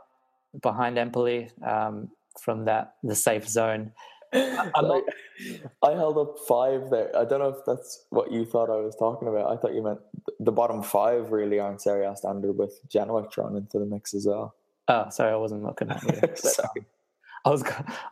[0.61, 2.09] behind Empoli um,
[2.39, 3.91] from that the safe zone.
[4.33, 5.03] Not...
[5.83, 7.15] I held up five there.
[7.15, 9.51] I don't know if that's what you thought I was talking about.
[9.51, 9.99] I thought you meant
[10.39, 14.25] the bottom five really aren't Serie A standard with Genoa thrown into the mix as
[14.27, 14.55] well.
[14.89, 16.35] Oh, sorry, I wasn't looking at you.
[16.35, 16.85] sorry.
[17.45, 17.63] I was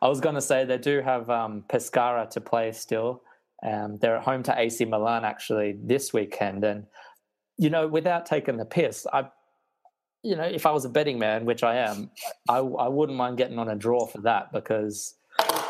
[0.01, 3.21] I was going to say they do have um, Pescara to play still.
[3.63, 6.85] Um, they're at home to AC Milan actually this weekend, and
[7.57, 9.29] you know, without taking the piss, I,
[10.23, 12.11] you know, if I was a betting man, which I am,
[12.49, 15.15] I, I wouldn't mind getting on a draw for that because,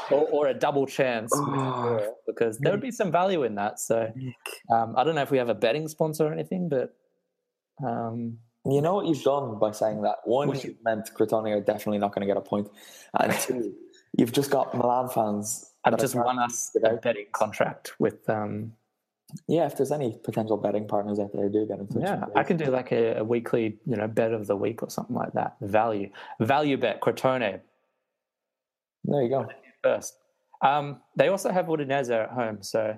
[0.09, 3.79] or, or a double chance oh, because there would be some value in that.
[3.79, 4.11] So,
[4.73, 6.95] um, I don't know if we have a betting sponsor or anything, but.
[7.85, 10.15] Um, you know what you've done by saying that?
[10.23, 12.67] One, you meant Crotone are definitely not going to get a point,
[13.19, 13.75] and two,
[14.17, 18.27] you've just got Milan fans I've just won us a betting contract with.
[18.29, 18.73] Um,
[19.47, 22.03] yeah, if there's any potential betting partners out there, do get in touch.
[22.03, 24.89] Yeah, I can do like a, a, weekly, you know, bet of the week or
[24.89, 25.55] something like that.
[25.61, 26.09] Value,
[26.39, 27.59] value bet, Crotone.
[29.03, 29.47] There you go.
[29.83, 30.17] First,
[30.61, 32.97] um, they also have Udinese at home, so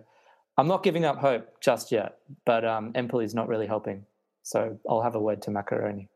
[0.58, 2.18] I'm not giving up hope just yet.
[2.46, 4.06] But um, Empoli is not really helping,
[4.44, 6.08] so I'll have a word to Maccarone.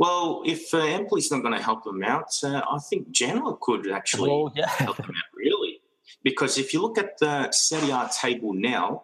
[0.00, 3.92] Well, if uh, Empoli's not going to help them out, uh, I think Genoa could
[3.92, 4.66] actually well, yeah.
[4.66, 5.82] help them out, really.
[6.22, 9.02] Because if you look at the Serie A table now,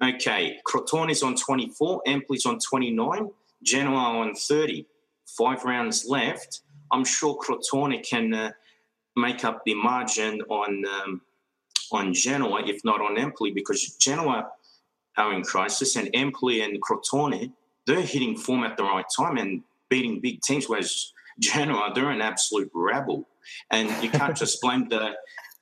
[0.00, 3.30] okay, Crotone is on 24, Empoli's on 29,
[3.64, 4.86] Genoa on 30.
[5.36, 6.60] Five rounds left.
[6.92, 8.52] I'm sure Crotone can uh,
[9.16, 11.20] make up the margin on um,
[11.90, 14.48] on Genoa, if not on Empoli, because Genoa
[15.16, 17.50] are in crisis and Empoli and Crotone,
[17.86, 19.36] they're hitting form at the right time.
[19.36, 23.28] And beating big teams, whereas Genoa, they're an absolute rabble.
[23.70, 25.12] And you can't just blame the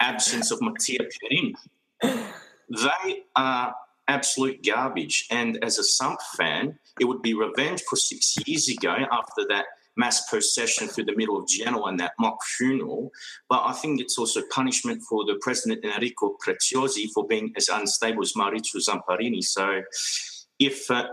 [0.01, 1.55] absence of Mattia Perin.
[2.03, 3.75] They are
[4.09, 5.27] absolute garbage.
[5.31, 9.67] And as a Samp fan, it would be revenge for six years ago after that
[9.97, 13.11] mass procession through the middle of Genoa and that mock funeral.
[13.49, 18.23] But I think it's also punishment for the president Enrico Preziosi for being as unstable
[18.23, 19.43] as Maurizio Zamparini.
[19.43, 19.83] So
[20.59, 21.07] if uh,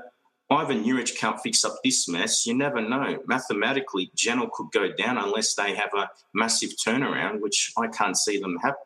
[0.53, 3.19] Ivan Juric can't fix up this mess, you never know.
[3.25, 8.39] Mathematically, Genoa could go down unless they have a massive turnaround, which I can't see
[8.39, 8.81] them happen.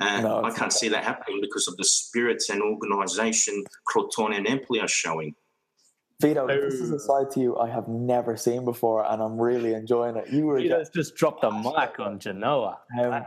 [0.00, 4.46] Uh, no, I can't see that happening because of the spirits and organisation Crotone and
[4.46, 5.34] Empoli are showing.
[6.20, 9.74] Vito, this is a side to you I have never seen before, and I'm really
[9.74, 10.28] enjoying it.
[10.30, 12.78] You were Vito's just, just dropped a mic on Genoa.
[12.98, 13.24] Um,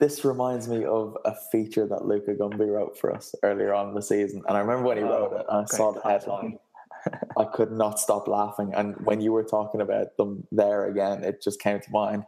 [0.00, 3.94] this reminds me of a feature that Luca Gumby wrote for us earlier on in
[3.94, 6.58] the season, and I remember when he wrote it, and I saw the headline.
[7.38, 11.42] I could not stop laughing, and when you were talking about them there again, it
[11.42, 12.24] just came to mind.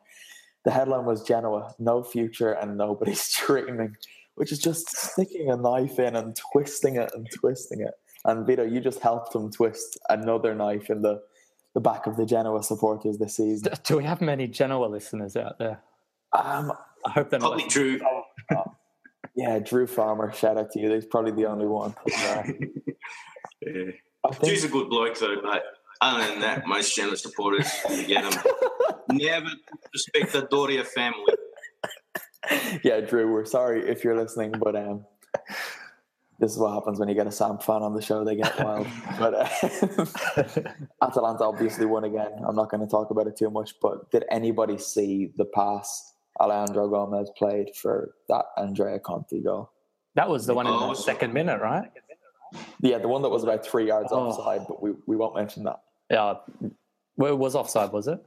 [0.64, 3.96] The headline was Genoa, no future, and nobody's dreaming,
[4.34, 7.94] which is just sticking a knife in and twisting it and twisting it
[8.26, 11.22] and Vito, you just helped them twist another knife in the,
[11.74, 13.72] the back of the Genoa supporters this season.
[13.84, 15.80] Do we have many Genoa listeners out there?
[16.32, 16.72] Um,
[17.04, 17.70] I hope they're probably not.
[17.70, 18.00] Drew.
[19.36, 20.32] yeah, Drew Farmer.
[20.32, 20.92] Shout out to you.
[20.92, 21.94] He's probably the only one.
[22.08, 22.50] yeah.
[24.42, 25.62] Drew's a good bloke though, but
[26.00, 27.70] other than that, most Genoa supporters
[28.06, 28.42] get him.
[29.12, 29.50] Never
[29.92, 31.34] respect the Doria family.
[32.84, 35.04] Yeah, Drew, we're sorry if you're listening, but um,
[36.38, 38.24] this is what happens when you get a Samp fan on the show.
[38.24, 38.86] They get wild.
[39.18, 40.72] but uh,
[41.02, 42.32] Atalanta obviously won again.
[42.46, 43.74] I'm not going to talk about it too much.
[43.80, 49.70] But did anybody see the pass Alejandro Gomez played for that Andrea Conti goal?
[50.14, 51.90] That was the one in the oh, second minute, right?
[52.80, 54.28] Yeah, the one that was about three yards oh.
[54.28, 55.80] offside, but we, we won't mention that.
[56.10, 56.34] Yeah,
[57.16, 58.24] well, it was offside, was it?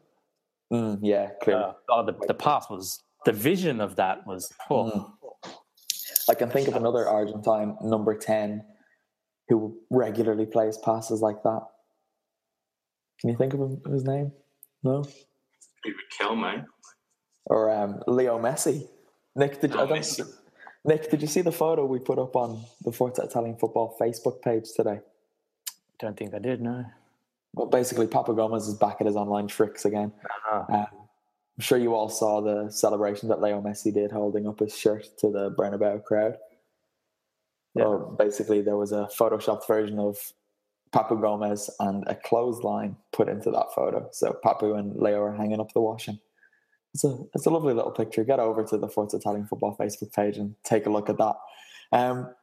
[0.72, 1.64] Mm, yeah, clearly.
[1.64, 4.52] Uh, oh, the, the pass was the vision of that was.
[4.70, 4.92] Oh.
[4.92, 5.14] Mm.
[6.30, 8.64] I can think of another Argentine, number 10,
[9.48, 11.62] who regularly plays passes like that.
[13.20, 14.32] Can you think of his name?
[14.84, 15.04] No?
[15.84, 16.64] He would kill me.
[17.46, 18.88] Or um, Leo Messi.
[19.36, 20.24] Nick, did, I don't, Messi.
[20.86, 24.42] Nick, did you see the photo we put up on the Forza Italian Football Facebook
[24.42, 25.00] page today?
[26.00, 26.86] Don't think I did, no.
[27.54, 30.14] Well, basically, Papu Gomez is back at his online tricks again.
[30.24, 30.74] Uh-huh.
[30.74, 30.88] Um,
[31.60, 35.06] I'm sure you all saw the celebration that Leo Messi did holding up his shirt
[35.18, 36.38] to the Bernabeu crowd.
[37.76, 37.84] Yeah.
[37.84, 40.18] Well, basically, there was a photoshopped version of
[40.94, 44.08] Papu Gomez and a clothesline put into that photo.
[44.12, 46.20] So Papu and Leo are hanging up the washing.
[46.94, 48.24] It's a it's a lovely little picture.
[48.24, 51.36] Get over to the Forza Italian Football Facebook page and take a look at that.
[51.92, 52.34] Um,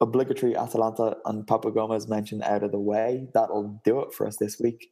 [0.00, 3.28] obligatory Atalanta and Papu Gomez mentioned out of the way.
[3.34, 4.90] That'll do it for us this week.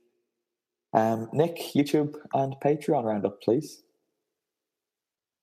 [0.93, 3.83] Um, Nick, YouTube and Patreon roundup, please.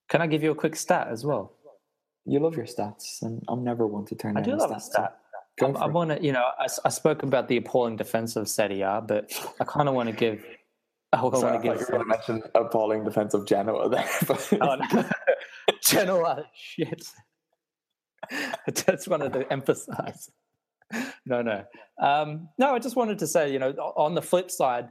[0.08, 1.52] Can I give you a quick stat as well?
[2.26, 4.36] You love your stats, and I'm never one to turn.
[4.36, 5.18] I do love a stat.
[5.60, 8.80] I, I want to, you know, I, I, spoke about the appalling defense of Serie
[8.80, 9.30] A, but
[9.60, 10.44] I kind of want to give.
[11.14, 11.86] I want to give.
[11.86, 14.08] To mention appalling defense of Genoa there.
[14.26, 14.48] But...
[14.60, 15.04] oh, no.
[15.86, 17.06] Genoa, shit.
[18.30, 20.30] I just wanted to emphasize.
[21.26, 21.64] No, no,
[22.00, 22.74] um, no.
[22.74, 24.88] I just wanted to say, you know, on the flip side,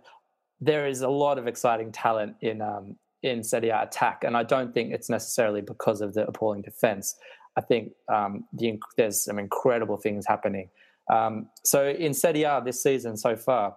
[0.60, 4.44] there is a lot of exciting talent in um, in Serie A attack, and I
[4.44, 7.16] don't think it's necessarily because of the appalling defense.
[7.56, 10.70] I think um, the, there's some incredible things happening.
[11.12, 13.76] Um, so in Serie A this season so far,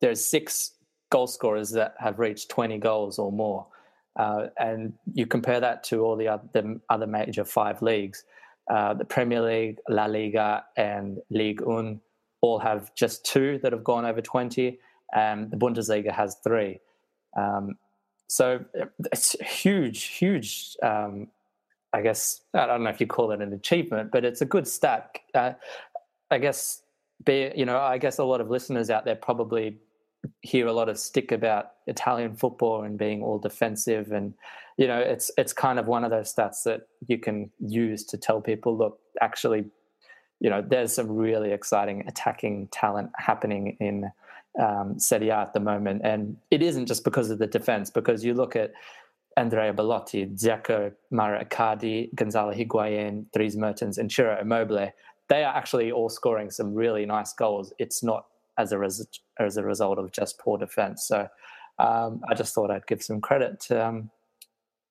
[0.00, 0.72] there's six
[1.10, 3.66] goal scorers that have reached 20 goals or more,
[4.18, 8.24] uh, and you compare that to all the other, the other major five leagues.
[8.70, 12.00] Uh, the Premier League, La Liga, and Ligue 1
[12.40, 14.78] all have just two that have gone over 20
[15.14, 16.80] and the Bundesliga has three.
[17.36, 17.76] Um,
[18.28, 18.64] so
[19.12, 20.76] it's huge, huge.
[20.82, 21.28] Um,
[21.92, 24.68] I guess I don't know if you call it an achievement, but it's a good
[24.68, 25.18] stat.
[25.34, 25.54] Uh,
[26.30, 26.82] I guess,
[27.24, 29.78] be you know, I guess a lot of listeners out there probably
[30.42, 34.34] hear a lot of stick about Italian football and being all defensive, and
[34.76, 38.16] you know, it's it's kind of one of those stats that you can use to
[38.16, 39.64] tell people, look, actually,
[40.40, 44.10] you know, there's some really exciting attacking talent happening in
[44.58, 46.00] um, Serie A at the moment.
[46.02, 48.72] And it isn't just because of the defense, because you look at
[49.36, 54.90] Andrea Belotti, Dzeko, Mauro Icardi, Gonzalo Higuain, Dries Mertens, and Ciro Immobile.
[55.28, 57.72] They are actually all scoring some really nice goals.
[57.78, 58.24] It's not
[58.60, 59.06] as a, res-
[59.38, 61.06] as a result of just poor defense.
[61.06, 61.28] So
[61.78, 64.10] um, I just thought I'd give some credit to, um,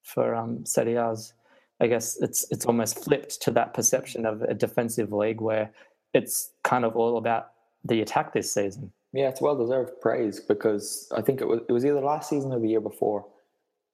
[0.03, 1.33] for um, Serie A's.
[1.81, 5.71] I guess it's it's almost flipped to that perception of a defensive league where
[6.13, 7.51] it's kind of all about
[7.85, 8.91] the attack this season.
[9.13, 12.51] Yeah, it's well deserved praise because I think it was it was either last season
[12.51, 13.25] or the year before.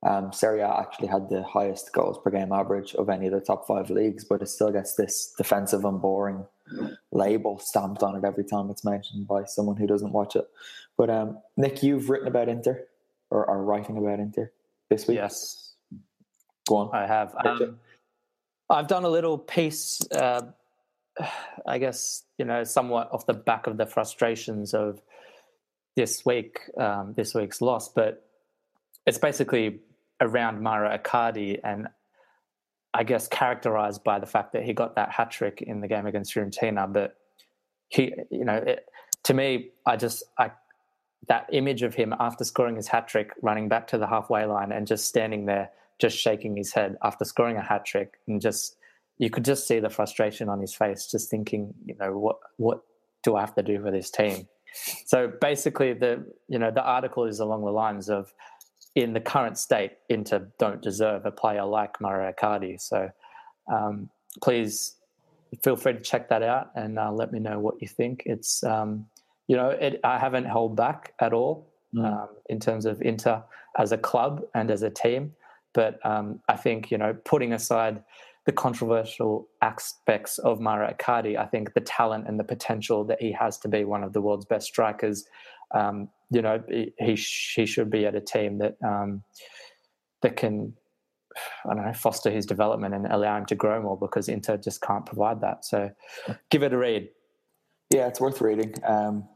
[0.06, 3.40] Um, Serie A actually had the highest goals per game average of any of the
[3.40, 6.46] top five leagues, but it still gets this defensive and boring
[7.16, 10.48] label stamped on it every time it's mentioned by someone who doesn't watch it.
[10.98, 12.86] But um, Nick, you've written about Inter
[13.30, 14.52] or are writing about Inter
[14.90, 15.16] this week.
[15.16, 15.74] Yes,
[16.68, 16.90] go on.
[16.94, 17.36] I have.
[17.44, 17.80] Um,
[18.70, 20.02] I've done a little piece.
[20.12, 20.42] Uh,
[21.66, 25.02] I guess you know, somewhat off the back of the frustrations of
[25.96, 28.28] this week, um, this week's loss, but
[29.06, 29.80] it's basically
[30.20, 31.88] around Mauro Icardi and
[32.96, 36.06] I guess characterized by the fact that he got that hat trick in the game
[36.06, 36.92] against Fiorentina.
[36.92, 37.18] But
[37.90, 38.86] he, you know, it,
[39.26, 40.52] to me, I just I
[41.28, 44.72] that image of him after scoring his hat trick, running back to the halfway line
[44.72, 48.78] and just standing there, just shaking his head after scoring a hat trick, and just
[49.18, 52.80] you could just see the frustration on his face, just thinking, you know, what what
[53.24, 54.48] do I have to do for this team?
[55.06, 58.34] So basically, the you know the article is along the lines of
[58.96, 62.80] in the current state, Inter don't deserve a player like Mauro Icardi.
[62.80, 63.10] So
[63.72, 64.10] um,
[64.42, 64.96] please
[65.64, 68.24] feel free to check that out and uh, let me know what you think.
[68.26, 69.06] It's um,
[69.48, 72.06] you know it, I haven't held back at all mm.
[72.06, 73.44] um, in terms of Inter
[73.78, 75.34] as a club and as a team,
[75.74, 78.02] but um, I think you know putting aside
[78.46, 83.32] the controversial aspects of Mauro Icardi, I think the talent and the potential that he
[83.32, 85.26] has to be one of the world's best strikers
[85.74, 89.24] um, you know, he he should be at a team that um,
[90.22, 90.74] that can
[91.66, 94.82] I don't know foster his development and allow him to grow more because Inter just
[94.82, 95.66] can't provide that.
[95.66, 95.90] So,
[96.50, 97.10] give it a read.
[97.94, 98.74] Yeah, it's worth reading.
[98.84, 99.28] Um,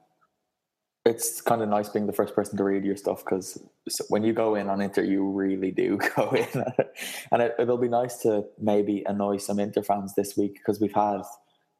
[1.06, 3.62] it's kind of nice being the first person to read your stuff because
[4.10, 6.64] when you go in on Inter, you really do go in,
[7.32, 10.94] and it, will be nice to maybe annoy some Inter fans this week because we've
[10.94, 11.22] had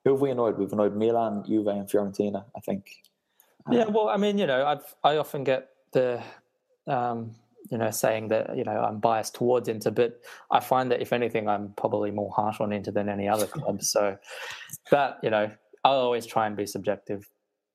[0.05, 0.57] who have we annoyed?
[0.57, 2.45] We've annoyed Milan, Juve, and Fiorentina.
[2.55, 2.86] I think
[3.72, 6.22] yeah, well, I mean, you know, I've I often get the
[6.88, 7.36] um,
[7.70, 11.13] you know saying that you know I'm biased towards Inter, but I find that if
[11.13, 13.82] anything, I'm probably more harsh on Inter than any other club.
[13.89, 14.17] So
[14.91, 15.51] that you know,
[15.84, 17.30] I'll always try and be subjective.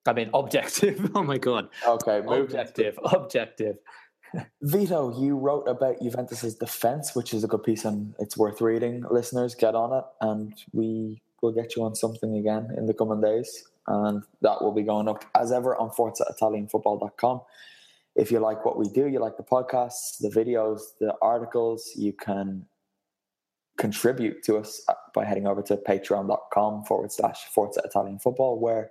[0.07, 1.11] I mean, objective.
[1.15, 1.69] oh my god.
[1.87, 2.99] Okay, objective.
[3.05, 3.77] Objective.
[4.63, 9.05] Vito, you wrote about Juventus's defense, which is a good piece, and it's worth reading.
[9.09, 13.21] Listeners, get on it, and we will get you on something again in the coming
[13.21, 17.41] days and that will be going up as ever on ForzaItalianFootball.com.
[18.17, 22.13] If you like what we do, you like the podcasts, the videos, the articles, you
[22.13, 22.67] can
[23.77, 28.91] contribute to us by heading over to patreon.com forward slash Forza Italian Football, where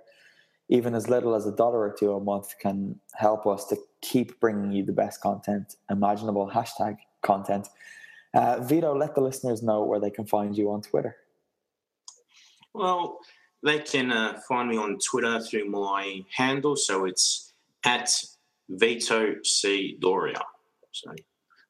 [0.68, 4.38] even as little as a dollar or two a month can help us to keep
[4.40, 7.68] bringing you the best content imaginable, hashtag content.
[8.34, 11.16] Uh, Vito, let the listeners know where they can find you on Twitter.
[12.74, 13.20] Well,
[13.64, 16.76] they can uh, find me on Twitter through my handle.
[16.76, 17.52] So it's
[17.84, 18.10] at
[18.68, 20.42] Vito C Doria.
[20.92, 21.14] So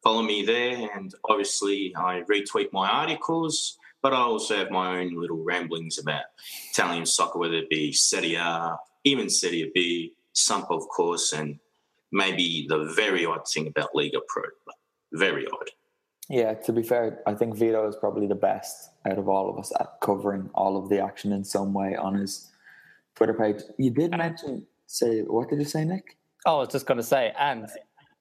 [0.03, 3.79] follow me there, and obviously I retweet my articles.
[4.03, 6.25] But I also have my own little ramblings about
[6.71, 11.59] Italian soccer, whether it be Serie A, even Serie B, Samp, of course, and
[12.13, 14.43] maybe the very odd thing about Lega Pro.
[15.13, 15.71] Very odd.
[16.29, 19.59] Yeah, to be fair, I think Vito is probably the best out of all of
[19.59, 22.51] us at covering all of the action in some way on his
[23.15, 23.63] Twitter page.
[23.79, 26.17] You did mention, say, what did you say, Nick?
[26.47, 27.69] Oh, I was just going to say, and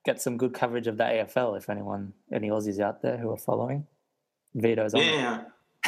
[0.06, 3.38] get some good coverage of the AFL if anyone, any Aussies out there who are
[3.38, 3.88] following.
[4.54, 5.02] Vito's on.
[5.02, 5.42] Yeah,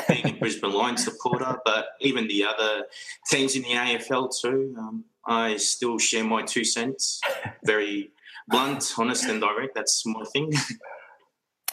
[0.07, 2.85] being a Brisbane Lions supporter, but even the other
[3.29, 4.75] teams in the AFL too.
[4.77, 7.21] Um, I still share my two cents.
[7.63, 8.11] Very
[8.47, 9.75] blunt, honest, and direct.
[9.75, 10.51] That's my thing.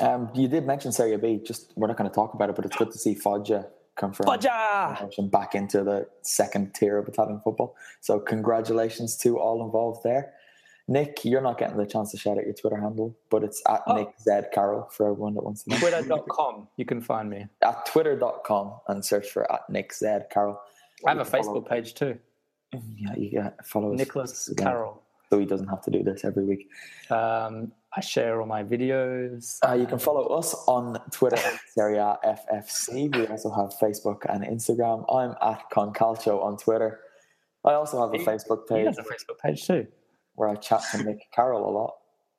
[0.02, 1.40] Um, you did mention Serie B.
[1.44, 4.12] Just we're not going to talk about it, but it's good to see Foggia come
[4.12, 7.76] from Foggia back into the second tier of Italian football.
[8.00, 10.32] So congratulations to all involved there.
[10.88, 13.82] Nick, you're not getting the chance to shout out your Twitter handle, but it's at
[13.86, 13.94] oh.
[13.94, 15.78] Nick Z Carroll for everyone that wants to know.
[15.78, 17.46] Twitter.com, you can find me.
[17.62, 20.60] At twitter.com and search for at Nick Z Carroll.
[21.06, 21.60] I have a Facebook follow.
[21.62, 22.18] page too.
[22.72, 25.01] Yeah, you get follow Nicholas Carroll.
[25.32, 26.68] So he doesn't have to do this every week.
[27.08, 29.60] Um, I share all my videos.
[29.66, 33.16] Uh, you can follow us on Twitter at Serie FFC.
[33.16, 35.06] We also have Facebook and Instagram.
[35.10, 37.00] I'm at Concalcio on Twitter.
[37.64, 38.80] I also have a Facebook page.
[38.80, 39.86] He has a Facebook page too.
[40.34, 41.94] Where I chat to Nick Carroll a lot.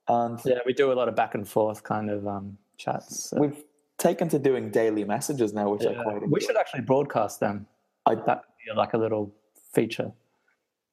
[0.08, 3.32] And yeah, we do a lot of back and forth kind of um, chats.
[3.32, 3.40] So.
[3.40, 3.64] We've
[3.98, 6.00] taken to doing daily messages now, which yeah.
[6.00, 6.28] I quite enjoy.
[6.28, 7.66] We should actually broadcast them.
[8.06, 9.34] I, that would be like a little
[9.74, 10.12] feature.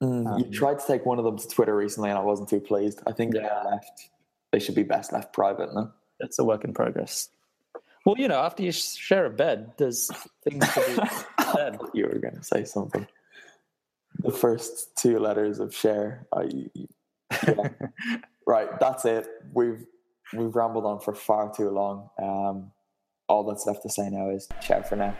[0.01, 2.49] Mm, um, you tried to take one of them to Twitter recently, and I wasn't
[2.49, 3.01] too pleased.
[3.05, 3.61] I think yeah.
[3.63, 4.09] left
[4.51, 5.73] they should be best left private.
[5.73, 7.29] No, it's a work in progress.
[8.05, 10.09] Well, you know, after you share a bed, there's
[10.43, 11.79] things to be said.
[11.93, 13.07] you were going to say something.
[14.19, 16.27] The first two letters of share.
[16.33, 16.49] I,
[17.47, 17.69] yeah.
[18.47, 19.27] right, that's it.
[19.53, 19.85] We've
[20.33, 22.09] we've rambled on for far too long.
[22.21, 22.71] Um,
[23.29, 25.15] all that's left to say now is ciao for now.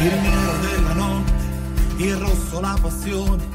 [0.00, 1.32] Il nero della notte,
[1.96, 3.46] il rosso la passione,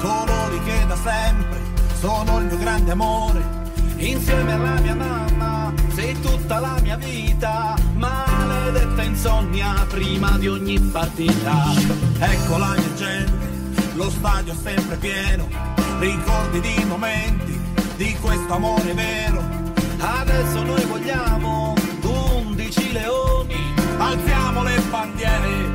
[0.00, 1.60] colori che da sempre
[1.98, 3.62] sono il mio grande amore.
[3.96, 11.72] Insieme alla mia mamma sei tutta la mia vita, maledetta insonnia prima di ogni partita.
[12.18, 13.48] Ecco la mia gente,
[13.94, 15.48] lo stadio è sempre pieno,
[16.00, 17.60] ricordi di momenti
[17.96, 19.42] di questo amore vero.
[19.98, 23.54] Adesso noi vogliamo 11 leoni,
[23.96, 25.72] alziamo le bandiere,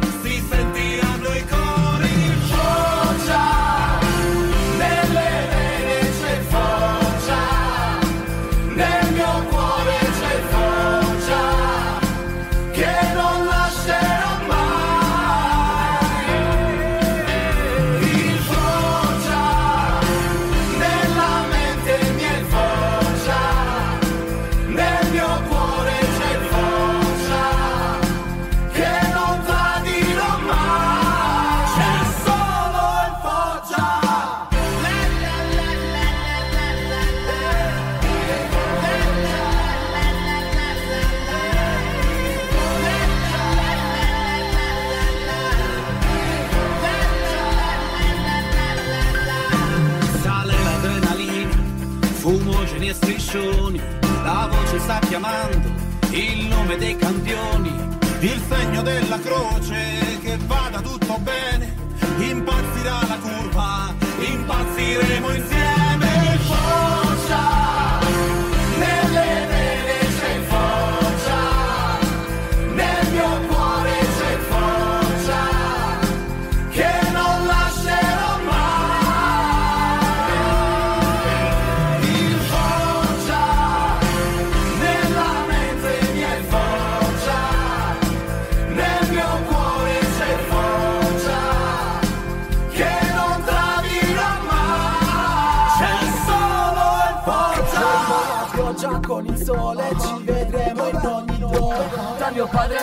[64.79, 65.78] partiremo insieme.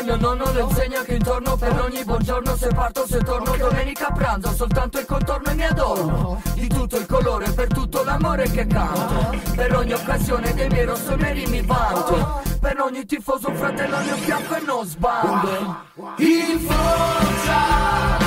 [0.07, 4.13] Mio nonno le insegna che intorno per ogni buongiorno Se parto se torno domenica a
[4.13, 6.41] pranzo Soltanto il contorno e mi adorno.
[6.55, 9.37] Di tutto il colore per tutto l'amore che canto.
[9.55, 12.43] Per ogni occasione dei miei rossoneri mi vanto.
[12.61, 15.77] Per ogni tifoso un fratello al mio fianco e non sbando
[16.17, 18.26] Il Foggia